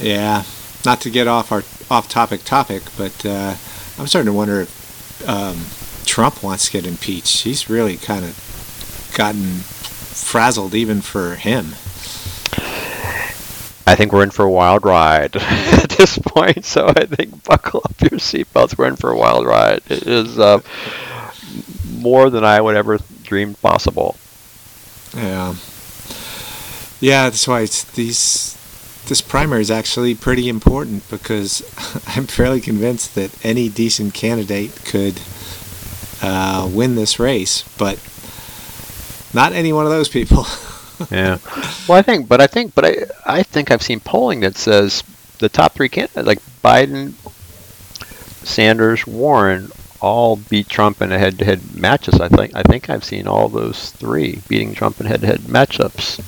Yeah, 0.00 0.42
not 0.84 1.00
to 1.02 1.10
get 1.10 1.28
off 1.28 1.52
our 1.52 1.62
off 1.90 2.08
topic 2.08 2.42
topic, 2.44 2.82
but 2.98 3.24
uh, 3.24 3.54
I'm 3.98 4.06
starting 4.08 4.32
to 4.32 4.36
wonder 4.36 4.62
if 4.62 4.80
um, 5.26 5.66
Trump 6.04 6.42
wants 6.42 6.66
to 6.66 6.72
get 6.72 6.86
impeached. 6.86 7.42
He's 7.42 7.70
really 7.70 7.96
kind 7.96 8.24
of 8.24 9.12
gotten 9.16 9.60
frazzled 9.60 10.74
even 10.74 11.00
for 11.00 11.34
him. 11.34 11.74
I 13.86 13.96
think 13.96 14.12
we're 14.12 14.22
in 14.22 14.30
for 14.30 14.44
a 14.44 14.50
wild 14.50 14.84
ride 14.84 15.36
at 15.40 15.90
this 15.90 16.18
point. 16.18 16.64
So 16.64 16.88
I 16.88 17.06
think 17.06 17.42
buckle 17.44 17.82
up 17.84 18.00
your 18.00 18.20
seatbelts. 18.20 18.78
We're 18.78 18.86
in 18.88 18.96
for 18.96 19.10
a 19.10 19.16
wild 19.16 19.46
ride. 19.46 19.80
It 19.88 20.06
is 20.06 20.38
uh, 20.38 20.60
more 21.90 22.30
than 22.30 22.44
I 22.44 22.60
would 22.60 22.76
ever 22.76 22.98
dream 23.24 23.54
possible. 23.54 24.16
Yeah. 25.16 25.54
Yeah, 27.00 27.30
that's 27.30 27.48
why 27.48 27.62
it's 27.62 27.84
these. 27.84 28.56
This 29.10 29.20
primary 29.20 29.60
is 29.60 29.72
actually 29.72 30.14
pretty 30.14 30.48
important 30.48 31.10
because 31.10 31.62
I'm 32.16 32.28
fairly 32.28 32.60
convinced 32.60 33.16
that 33.16 33.44
any 33.44 33.68
decent 33.68 34.14
candidate 34.14 34.84
could 34.84 35.20
uh, 36.22 36.70
win 36.72 36.94
this 36.94 37.18
race, 37.18 37.64
but 37.76 37.98
not 39.34 39.52
any 39.52 39.72
one 39.72 39.84
of 39.84 39.90
those 39.90 40.08
people. 40.08 40.46
yeah. 41.10 41.38
Well, 41.88 41.98
I 41.98 42.02
think, 42.02 42.28
but 42.28 42.40
I 42.40 42.46
think, 42.46 42.72
but 42.76 42.84
I, 42.84 42.96
I 43.26 43.42
think 43.42 43.72
I've 43.72 43.82
seen 43.82 43.98
polling 43.98 44.38
that 44.40 44.56
says 44.56 45.02
the 45.40 45.48
top 45.48 45.72
three 45.72 45.88
candidates, 45.88 46.28
like 46.28 46.40
Biden, 46.62 47.14
Sanders, 48.46 49.08
Warren, 49.08 49.72
all 50.00 50.36
beat 50.36 50.68
Trump 50.68 51.02
in 51.02 51.10
a 51.10 51.18
head-to-head 51.18 51.74
matches. 51.74 52.20
I 52.20 52.28
think. 52.28 52.54
I 52.54 52.62
think 52.62 52.88
I've 52.88 53.02
seen 53.02 53.26
all 53.26 53.48
those 53.48 53.90
three 53.90 54.40
beating 54.46 54.72
Trump 54.72 55.00
in 55.00 55.06
head-to-head 55.06 55.40
matchups. 55.40 56.22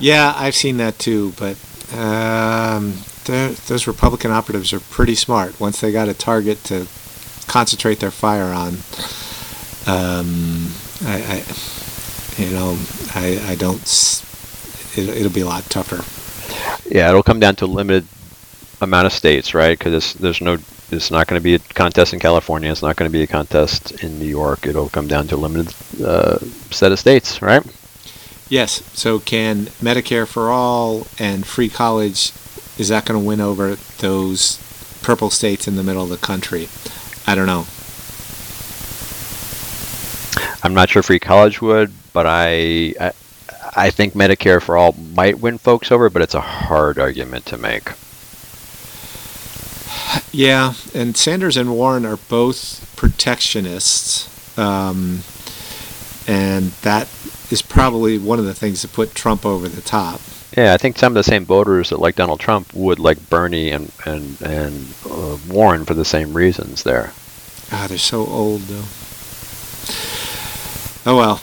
Yeah, 0.00 0.32
I've 0.34 0.56
seen 0.56 0.78
that 0.78 0.98
too, 0.98 1.34
but 1.38 1.58
um, 1.92 2.94
those 3.24 3.86
Republican 3.86 4.30
operatives 4.30 4.72
are 4.72 4.80
pretty 4.80 5.14
smart. 5.14 5.58
Once 5.60 5.80
they 5.80 5.92
got 5.92 6.08
a 6.08 6.14
target 6.14 6.62
to 6.64 6.86
concentrate 7.46 8.00
their 8.00 8.10
fire 8.10 8.52
on, 8.52 8.74
um, 9.86 10.68
I, 11.02 11.22
I 11.28 11.44
you 12.38 12.50
know, 12.50 12.78
I, 13.14 13.52
I 13.52 13.54
don't. 13.56 13.82
It, 14.96 15.08
it'll 15.08 15.32
be 15.32 15.40
a 15.40 15.46
lot 15.46 15.64
tougher. 15.64 16.04
Yeah, 16.88 17.08
it'll 17.08 17.22
come 17.22 17.40
down 17.40 17.56
to 17.56 17.64
a 17.64 17.66
limited 17.66 18.06
amount 18.80 19.06
of 19.06 19.12
states, 19.12 19.54
right? 19.54 19.78
Because 19.78 20.14
there's 20.14 20.40
no, 20.40 20.56
it's 20.90 21.10
not 21.10 21.26
going 21.26 21.40
to 21.40 21.44
be 21.44 21.54
a 21.54 21.58
contest 21.58 22.12
in 22.12 22.20
California. 22.20 22.70
It's 22.70 22.82
not 22.82 22.96
going 22.96 23.10
to 23.10 23.12
be 23.12 23.22
a 23.22 23.26
contest 23.26 24.02
in 24.02 24.18
New 24.18 24.26
York. 24.26 24.66
It'll 24.66 24.88
come 24.88 25.08
down 25.08 25.26
to 25.28 25.34
a 25.34 25.36
limited 25.36 25.74
uh, 26.02 26.38
set 26.70 26.92
of 26.92 26.98
states, 26.98 27.42
right? 27.42 27.62
Yes. 28.48 28.82
So 28.98 29.18
can 29.18 29.66
Medicare 29.82 30.26
for 30.26 30.50
all 30.50 31.06
and 31.18 31.46
free 31.46 31.68
college 31.68 32.32
is 32.78 32.88
that 32.88 33.04
going 33.04 33.20
to 33.20 33.26
win 33.26 33.40
over 33.40 33.76
those 33.98 34.58
purple 35.02 35.30
states 35.30 35.66
in 35.66 35.76
the 35.76 35.82
middle 35.82 36.04
of 36.04 36.08
the 36.08 36.16
country? 36.16 36.68
I 37.26 37.34
don't 37.34 37.46
know. 37.46 37.66
I'm 40.62 40.74
not 40.74 40.90
sure 40.90 41.02
free 41.02 41.18
college 41.18 41.60
would, 41.60 41.92
but 42.12 42.26
I, 42.26 42.94
I 43.00 43.12
I 43.76 43.90
think 43.90 44.14
Medicare 44.14 44.62
for 44.62 44.76
all 44.76 44.92
might 44.92 45.38
win 45.38 45.58
folks 45.58 45.92
over, 45.92 46.10
but 46.10 46.22
it's 46.22 46.34
a 46.34 46.40
hard 46.40 46.98
argument 46.98 47.46
to 47.46 47.58
make. 47.58 47.90
Yeah, 50.32 50.74
and 50.94 51.16
Sanders 51.16 51.56
and 51.56 51.70
Warren 51.70 52.06
are 52.06 52.16
both 52.16 52.92
protectionists, 52.96 54.58
um, 54.58 55.22
and 56.28 56.66
that 56.82 57.08
is 57.50 57.62
probably 57.62 58.18
one 58.18 58.38
of 58.38 58.44
the 58.44 58.54
things 58.54 58.82
that 58.82 58.92
put 58.92 59.14
Trump 59.14 59.46
over 59.46 59.66
the 59.68 59.80
top. 59.80 60.20
Yeah, 60.56 60.74
I 60.74 60.76
think 60.76 60.98
some 60.98 61.12
of 61.12 61.14
the 61.14 61.24
same 61.24 61.44
voters 61.44 61.90
that 61.90 61.98
like 61.98 62.16
Donald 62.16 62.38
Trump 62.38 62.72
would 62.74 62.98
like 62.98 63.30
Bernie 63.30 63.70
and 63.70 63.90
and 64.04 64.40
and 64.42 64.94
uh, 65.10 65.38
Warren 65.48 65.84
for 65.84 65.94
the 65.94 66.04
same 66.04 66.34
reasons. 66.34 66.82
There. 66.82 67.12
Ah, 67.72 67.86
they're 67.88 67.98
so 67.98 68.26
old 68.26 68.62
though. 68.62 68.84
Oh 71.10 71.16
well. 71.16 71.40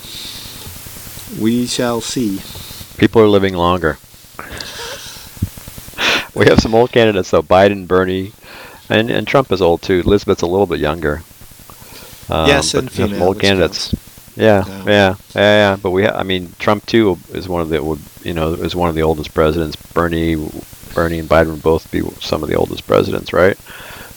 We 1.41 1.65
shall 1.65 2.01
see. 2.01 2.41
People 2.97 3.21
are 3.21 3.27
living 3.27 3.55
longer. 3.55 3.97
we 6.35 6.45
have 6.45 6.59
some 6.59 6.75
old 6.75 6.91
candidates 6.91 7.31
though: 7.31 7.41
Biden, 7.41 7.87
Bernie, 7.87 8.33
and 8.89 9.09
and 9.09 9.27
Trump 9.27 9.51
is 9.51 9.61
old 9.61 9.81
too. 9.81 10.01
Elizabeth's 10.05 10.43
a 10.43 10.47
little 10.47 10.67
bit 10.67 10.79
younger. 10.79 11.23
Um, 12.29 12.47
yes, 12.47 12.73
and 12.73 12.91
some 12.91 13.21
old 13.21 13.39
candidates. 13.39 13.93
Yeah, 13.93 13.99
yeah, 14.35 14.63
yeah, 14.67 14.83
yeah, 14.85 15.15
yeah. 15.35 15.77
But 15.81 15.91
we, 15.91 16.03
ha- 16.03 16.17
I 16.17 16.23
mean, 16.23 16.53
Trump 16.59 16.85
too 16.85 17.17
is 17.29 17.47
one 17.47 17.61
of 17.61 17.69
the, 17.69 17.83
would 17.83 17.99
you 18.23 18.33
know, 18.33 18.53
is 18.53 18.75
one 18.75 18.89
of 18.89 18.95
the 18.95 19.03
oldest 19.03 19.33
presidents. 19.33 19.75
Bernie, 19.75 20.35
Bernie 20.93 21.19
and 21.19 21.29
Biden 21.29 21.51
would 21.51 21.63
both 21.63 21.89
be 21.91 22.01
some 22.21 22.43
of 22.43 22.49
the 22.49 22.55
oldest 22.55 22.87
presidents, 22.87 23.33
right? 23.33 23.57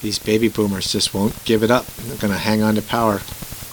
These 0.02 0.18
baby 0.18 0.48
boomers 0.48 0.92
just 0.92 1.12
won't 1.14 1.44
give 1.44 1.62
it 1.62 1.70
up. 1.70 1.86
They're 1.86 2.16
going 2.18 2.32
to 2.32 2.38
hang 2.38 2.62
on 2.62 2.76
to 2.76 2.82
power. 2.82 3.20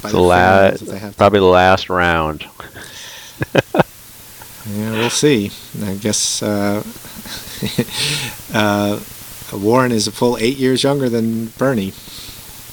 the 0.02 0.20
last, 0.20 1.18
probably 1.18 1.40
the 1.40 1.46
last 1.46 1.90
round. 1.90 2.46
yeah, 3.74 4.92
we'll 4.92 5.10
see. 5.10 5.52
I 5.84 5.96
guess 5.96 6.42
uh, 6.42 6.84
uh, 8.54 9.00
Warren 9.54 9.92
is 9.92 10.08
a 10.08 10.12
full 10.12 10.38
eight 10.38 10.58
years 10.58 10.84
younger 10.84 11.10
than 11.10 11.48
Bernie. 11.58 11.94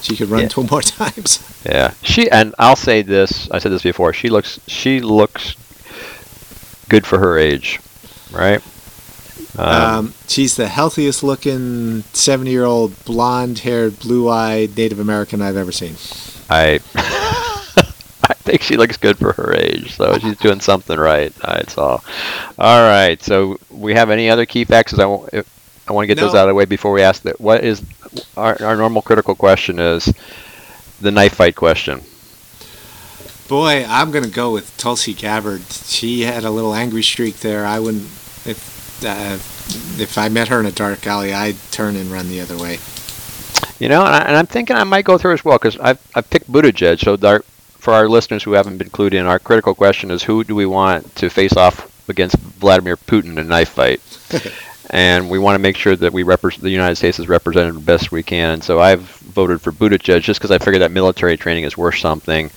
She 0.03 0.15
could 0.15 0.29
run 0.29 0.43
yeah. 0.43 0.47
two 0.49 0.63
more 0.63 0.81
times. 0.99 1.39
Yeah, 1.65 1.93
she 2.01 2.29
and 2.29 2.53
I'll 2.59 2.75
say 2.75 3.01
this. 3.01 3.49
I 3.51 3.59
said 3.59 3.71
this 3.71 3.83
before. 3.83 4.13
She 4.13 4.29
looks. 4.29 4.59
She 4.67 4.99
looks 4.99 5.55
good 6.89 7.05
for 7.05 7.19
her 7.19 7.37
age, 7.37 7.79
right? 8.31 8.61
Um, 9.57 9.67
um, 9.67 10.13
she's 10.27 10.55
the 10.55 10.67
healthiest 10.67 11.23
looking 11.23 12.01
70 12.13 12.49
year 12.49 12.65
old 12.65 13.03
blonde 13.05 13.59
haired, 13.59 13.99
blue 13.99 14.29
eyed 14.29 14.75
Native 14.75 14.99
American 14.99 15.41
I've 15.41 15.57
ever 15.57 15.71
seen. 15.71 15.95
I 16.49 16.79
I 18.25 18.33
think 18.35 18.61
she 18.61 18.77
looks 18.77 18.97
good 18.97 19.17
for 19.17 19.33
her 19.33 19.53
age, 19.53 19.95
so 19.95 20.17
she's 20.17 20.37
doing 20.37 20.59
something 20.59 20.97
right. 20.97 21.33
That's 21.35 21.77
all. 21.77 22.03
All 22.57 22.81
right. 22.81 23.21
So 23.21 23.57
we 23.69 23.93
have 23.93 24.09
any 24.09 24.29
other 24.29 24.45
key 24.45 24.63
facts? 24.63 24.97
I 24.97 25.05
want 25.05 25.33
I 25.87 25.93
want 25.93 26.03
to 26.03 26.07
get 26.07 26.17
no. 26.17 26.27
those 26.27 26.35
out 26.35 26.43
of 26.43 26.49
the 26.49 26.55
way 26.55 26.65
before 26.65 26.93
we 26.93 27.01
ask 27.01 27.23
that. 27.23 27.39
What 27.41 27.63
is 27.63 27.83
our, 28.37 28.61
our 28.63 28.75
normal 28.75 29.01
critical 29.01 29.35
question 29.35 29.79
is 29.79 30.13
the 31.01 31.11
knife 31.11 31.35
fight 31.35 31.55
question. 31.55 32.01
Boy, 33.49 33.85
I'm 33.87 34.11
going 34.11 34.23
to 34.23 34.31
go 34.31 34.51
with 34.51 34.75
Tulsi 34.77 35.13
Gabbard. 35.13 35.63
She 35.63 36.21
had 36.21 36.45
a 36.45 36.49
little 36.49 36.73
angry 36.73 37.03
streak 37.03 37.39
there. 37.39 37.65
I 37.65 37.79
wouldn't 37.79 38.05
if 38.45 39.03
uh, 39.05 39.35
if 40.01 40.17
I 40.17 40.29
met 40.29 40.47
her 40.47 40.59
in 40.59 40.65
a 40.65 40.71
dark 40.71 41.05
alley, 41.05 41.33
I'd 41.33 41.57
turn 41.71 41.95
and 41.95 42.09
run 42.09 42.29
the 42.29 42.41
other 42.41 42.57
way. 42.57 42.79
You 43.79 43.89
know, 43.89 44.05
and, 44.05 44.15
I, 44.15 44.39
am 44.39 44.47
thinking 44.47 44.77
I 44.77 44.83
might 44.85 45.03
go 45.03 45.17
through 45.17 45.33
as 45.33 45.43
well 45.43 45.57
because 45.57 45.77
I've 45.77 45.99
I've 46.15 46.29
picked 46.29 46.49
Buttigieg. 46.51 46.99
So 46.99 47.17
our, 47.27 47.41
for 47.77 47.93
our 47.93 48.07
listeners 48.07 48.43
who 48.43 48.53
haven't 48.53 48.77
been 48.77 48.89
clued 48.89 49.13
in, 49.13 49.25
our 49.25 49.39
critical 49.39 49.75
question 49.75 50.09
is 50.09 50.23
who 50.23 50.45
do 50.45 50.55
we 50.55 50.65
want 50.65 51.15
to 51.17 51.29
face 51.29 51.57
off 51.57 51.89
against 52.07 52.37
Vladimir 52.37 52.95
Putin 52.95 53.31
in 53.31 53.37
a 53.39 53.43
knife 53.43 53.69
fight? 53.69 54.01
and 54.93 55.27
we 55.27 55.39
want 55.39 55.55
to 55.55 55.59
make 55.59 55.75
sure 55.75 55.95
that 55.95 56.13
we 56.13 56.21
represent 56.21 56.61
the 56.61 56.69
United 56.69 56.95
States 56.95 57.17
is 57.17 57.27
represented 57.27 57.73
the 57.73 57.79
best 57.79 58.11
we 58.11 58.21
can. 58.21 58.51
And 58.51 58.63
so 58.63 58.79
I've 58.79 59.01
voted 59.01 59.59
for 59.59 59.71
Buttigieg 59.71 60.21
just 60.21 60.39
because 60.39 60.51
I 60.51 60.59
figured 60.59 60.83
that 60.83 60.91
military 60.91 61.35
training 61.35 61.63
is 61.63 61.75
worth 61.75 61.97
something. 61.97 62.51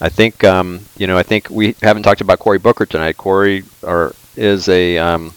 I 0.00 0.08
think 0.08 0.42
um, 0.42 0.80
you 0.96 1.06
know 1.06 1.18
I 1.18 1.22
think 1.22 1.50
we 1.50 1.76
haven't 1.82 2.02
talked 2.02 2.22
about 2.22 2.38
Cory 2.38 2.58
Booker 2.58 2.86
tonight. 2.86 3.18
Cory 3.18 3.64
or 3.82 4.14
is 4.36 4.70
a 4.70 4.96
um, 4.96 5.34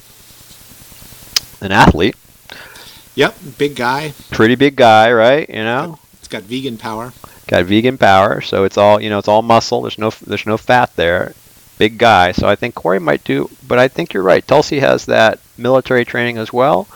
an 1.60 1.74
athlete. 1.74 2.16
Yep, 3.16 3.36
big 3.58 3.76
guy. 3.76 4.14
Pretty 4.32 4.56
big 4.56 4.78
guy, 4.78 5.12
right? 5.12 5.50
You 5.50 5.56
know. 5.56 6.00
It's 6.20 6.30
got 6.30 6.44
vegan 6.44 6.78
power. 6.78 7.12
Got 7.48 7.66
vegan 7.66 7.98
power, 7.98 8.40
so 8.40 8.64
it's 8.64 8.78
all 8.78 9.02
you 9.02 9.10
know. 9.10 9.20
It's 9.20 9.28
all 9.28 9.42
muscle. 9.42 9.82
There's 9.82 9.98
no 9.98 10.10
there's 10.26 10.46
no 10.46 10.56
fat 10.56 10.96
there 10.96 11.34
big 11.78 11.98
guy. 11.98 12.32
So 12.32 12.48
I 12.48 12.56
think 12.56 12.76
Cory 12.76 13.00
might 13.00 13.24
do, 13.24 13.50
but 13.68 13.80
I 13.80 13.88
think 13.88 14.14
you're 14.14 14.24
right. 14.24 14.46
Tulsi 14.46 14.80
has 14.80 15.06
that 15.06 15.40
military 15.58 16.06
training 16.06 16.38
as 16.38 16.52
well, 16.52 16.88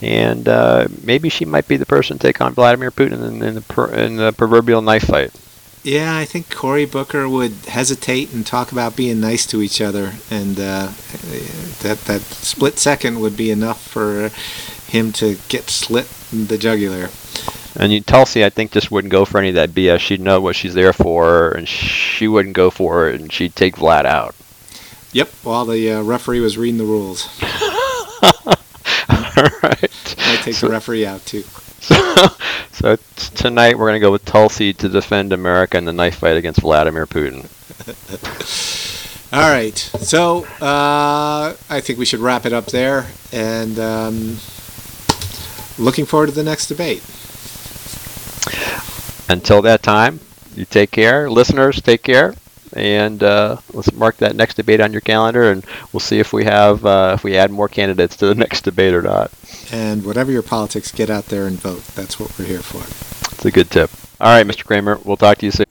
and 0.00 0.48
uh, 0.48 0.88
maybe 1.02 1.28
she 1.28 1.44
might 1.44 1.68
be 1.68 1.76
the 1.76 1.86
person 1.86 2.18
to 2.18 2.26
take 2.26 2.40
on 2.40 2.54
Vladimir 2.54 2.90
Putin 2.90 3.26
in, 3.26 3.42
in, 3.42 3.54
the, 3.56 3.60
per, 3.62 3.90
in 3.92 4.16
the 4.16 4.32
proverbial 4.32 4.82
knife 4.82 5.04
fight. 5.04 5.32
Yeah, 5.84 6.16
I 6.16 6.24
think 6.24 6.54
Cory 6.54 6.84
Booker 6.84 7.28
would 7.28 7.52
hesitate 7.68 8.32
and 8.32 8.44
talk 8.44 8.72
about 8.72 8.96
being 8.96 9.20
nice 9.20 9.46
to 9.46 9.62
each 9.62 9.80
other, 9.80 10.14
and 10.30 10.58
uh, 10.58 10.92
that 11.82 12.02
that 12.06 12.20
split 12.20 12.78
second 12.78 13.20
would 13.20 13.36
be 13.36 13.50
enough 13.50 13.86
for 13.86 14.30
him 14.90 15.12
to 15.12 15.36
get 15.48 15.70
slit 15.70 16.08
in 16.32 16.48
the 16.48 16.58
jugular. 16.58 17.10
And 17.78 17.92
you, 17.92 18.00
Tulsi, 18.00 18.44
I 18.44 18.50
think, 18.50 18.72
just 18.72 18.90
wouldn't 18.90 19.12
go 19.12 19.24
for 19.24 19.38
any 19.38 19.50
of 19.50 19.54
that 19.54 19.70
BS. 19.70 20.00
She'd 20.00 20.20
know 20.20 20.40
what 20.40 20.56
she's 20.56 20.74
there 20.74 20.92
for, 20.92 21.50
and 21.52 21.68
she 21.68 22.26
wouldn't 22.26 22.56
go 22.56 22.70
for 22.70 23.08
it, 23.08 23.20
and 23.20 23.32
she'd 23.32 23.54
take 23.54 23.76
Vlad 23.76 24.04
out. 24.04 24.34
Yep, 25.12 25.28
while 25.44 25.64
the 25.64 25.92
uh, 25.92 26.02
referee 26.02 26.40
was 26.40 26.58
reading 26.58 26.78
the 26.78 26.84
rules. 26.84 27.28
All 29.38 29.44
right. 29.62 30.16
I 30.18 30.36
take 30.42 30.54
so, 30.54 30.66
the 30.66 30.72
referee 30.72 31.06
out 31.06 31.24
too. 31.24 31.44
So, 31.80 32.28
so 32.72 32.96
tonight 33.34 33.78
we're 33.78 33.88
going 33.88 34.00
to 34.00 34.04
go 34.04 34.12
with 34.12 34.24
Tulsi 34.24 34.72
to 34.74 34.88
defend 34.88 35.32
America 35.32 35.78
in 35.78 35.84
the 35.84 35.92
knife 35.92 36.16
fight 36.16 36.36
against 36.36 36.60
Vladimir 36.60 37.06
Putin. 37.06 37.46
All 39.32 39.50
right. 39.50 39.76
So 39.76 40.44
uh, 40.60 41.54
I 41.70 41.80
think 41.80 41.98
we 41.98 42.04
should 42.04 42.20
wrap 42.20 42.46
it 42.46 42.52
up 42.52 42.66
there, 42.66 43.06
and 43.32 43.78
um, 43.78 44.38
looking 45.78 46.04
forward 46.04 46.26
to 46.26 46.32
the 46.32 46.44
next 46.44 46.66
debate. 46.66 47.02
Until 49.28 49.62
that 49.62 49.82
time, 49.82 50.20
you 50.54 50.64
take 50.64 50.90
care. 50.90 51.30
Listeners, 51.30 51.80
take 51.82 52.02
care. 52.02 52.34
And 52.74 53.22
uh, 53.22 53.56
let's 53.72 53.92
mark 53.94 54.18
that 54.18 54.36
next 54.36 54.54
debate 54.54 54.80
on 54.80 54.92
your 54.92 55.00
calendar, 55.00 55.50
and 55.50 55.64
we'll 55.92 56.00
see 56.00 56.18
if 56.18 56.32
we 56.34 56.44
have 56.44 56.84
uh, 56.84 57.12
if 57.14 57.24
we 57.24 57.36
add 57.36 57.50
more 57.50 57.68
candidates 57.68 58.16
to 58.16 58.26
the 58.26 58.34
next 58.44 58.62
debate 58.62 58.92
or 58.92 59.02
not. 59.02 59.30
And 59.72 60.04
whatever 60.04 60.30
your 60.30 60.42
politics, 60.42 60.92
get 60.92 61.08
out 61.08 61.26
there 61.26 61.46
and 61.46 61.58
vote. 61.58 61.82
That's 61.94 62.20
what 62.20 62.38
we're 62.38 62.44
here 62.44 62.60
for. 62.60 62.82
It's 63.34 63.44
a 63.44 63.50
good 63.50 63.70
tip. 63.70 63.90
All 64.20 64.28
right, 64.34 64.46
Mr. 64.46 64.64
Kramer, 64.64 64.98
We'll 65.04 65.16
talk 65.16 65.38
to 65.38 65.46
you 65.46 65.52
soon. 65.52 65.66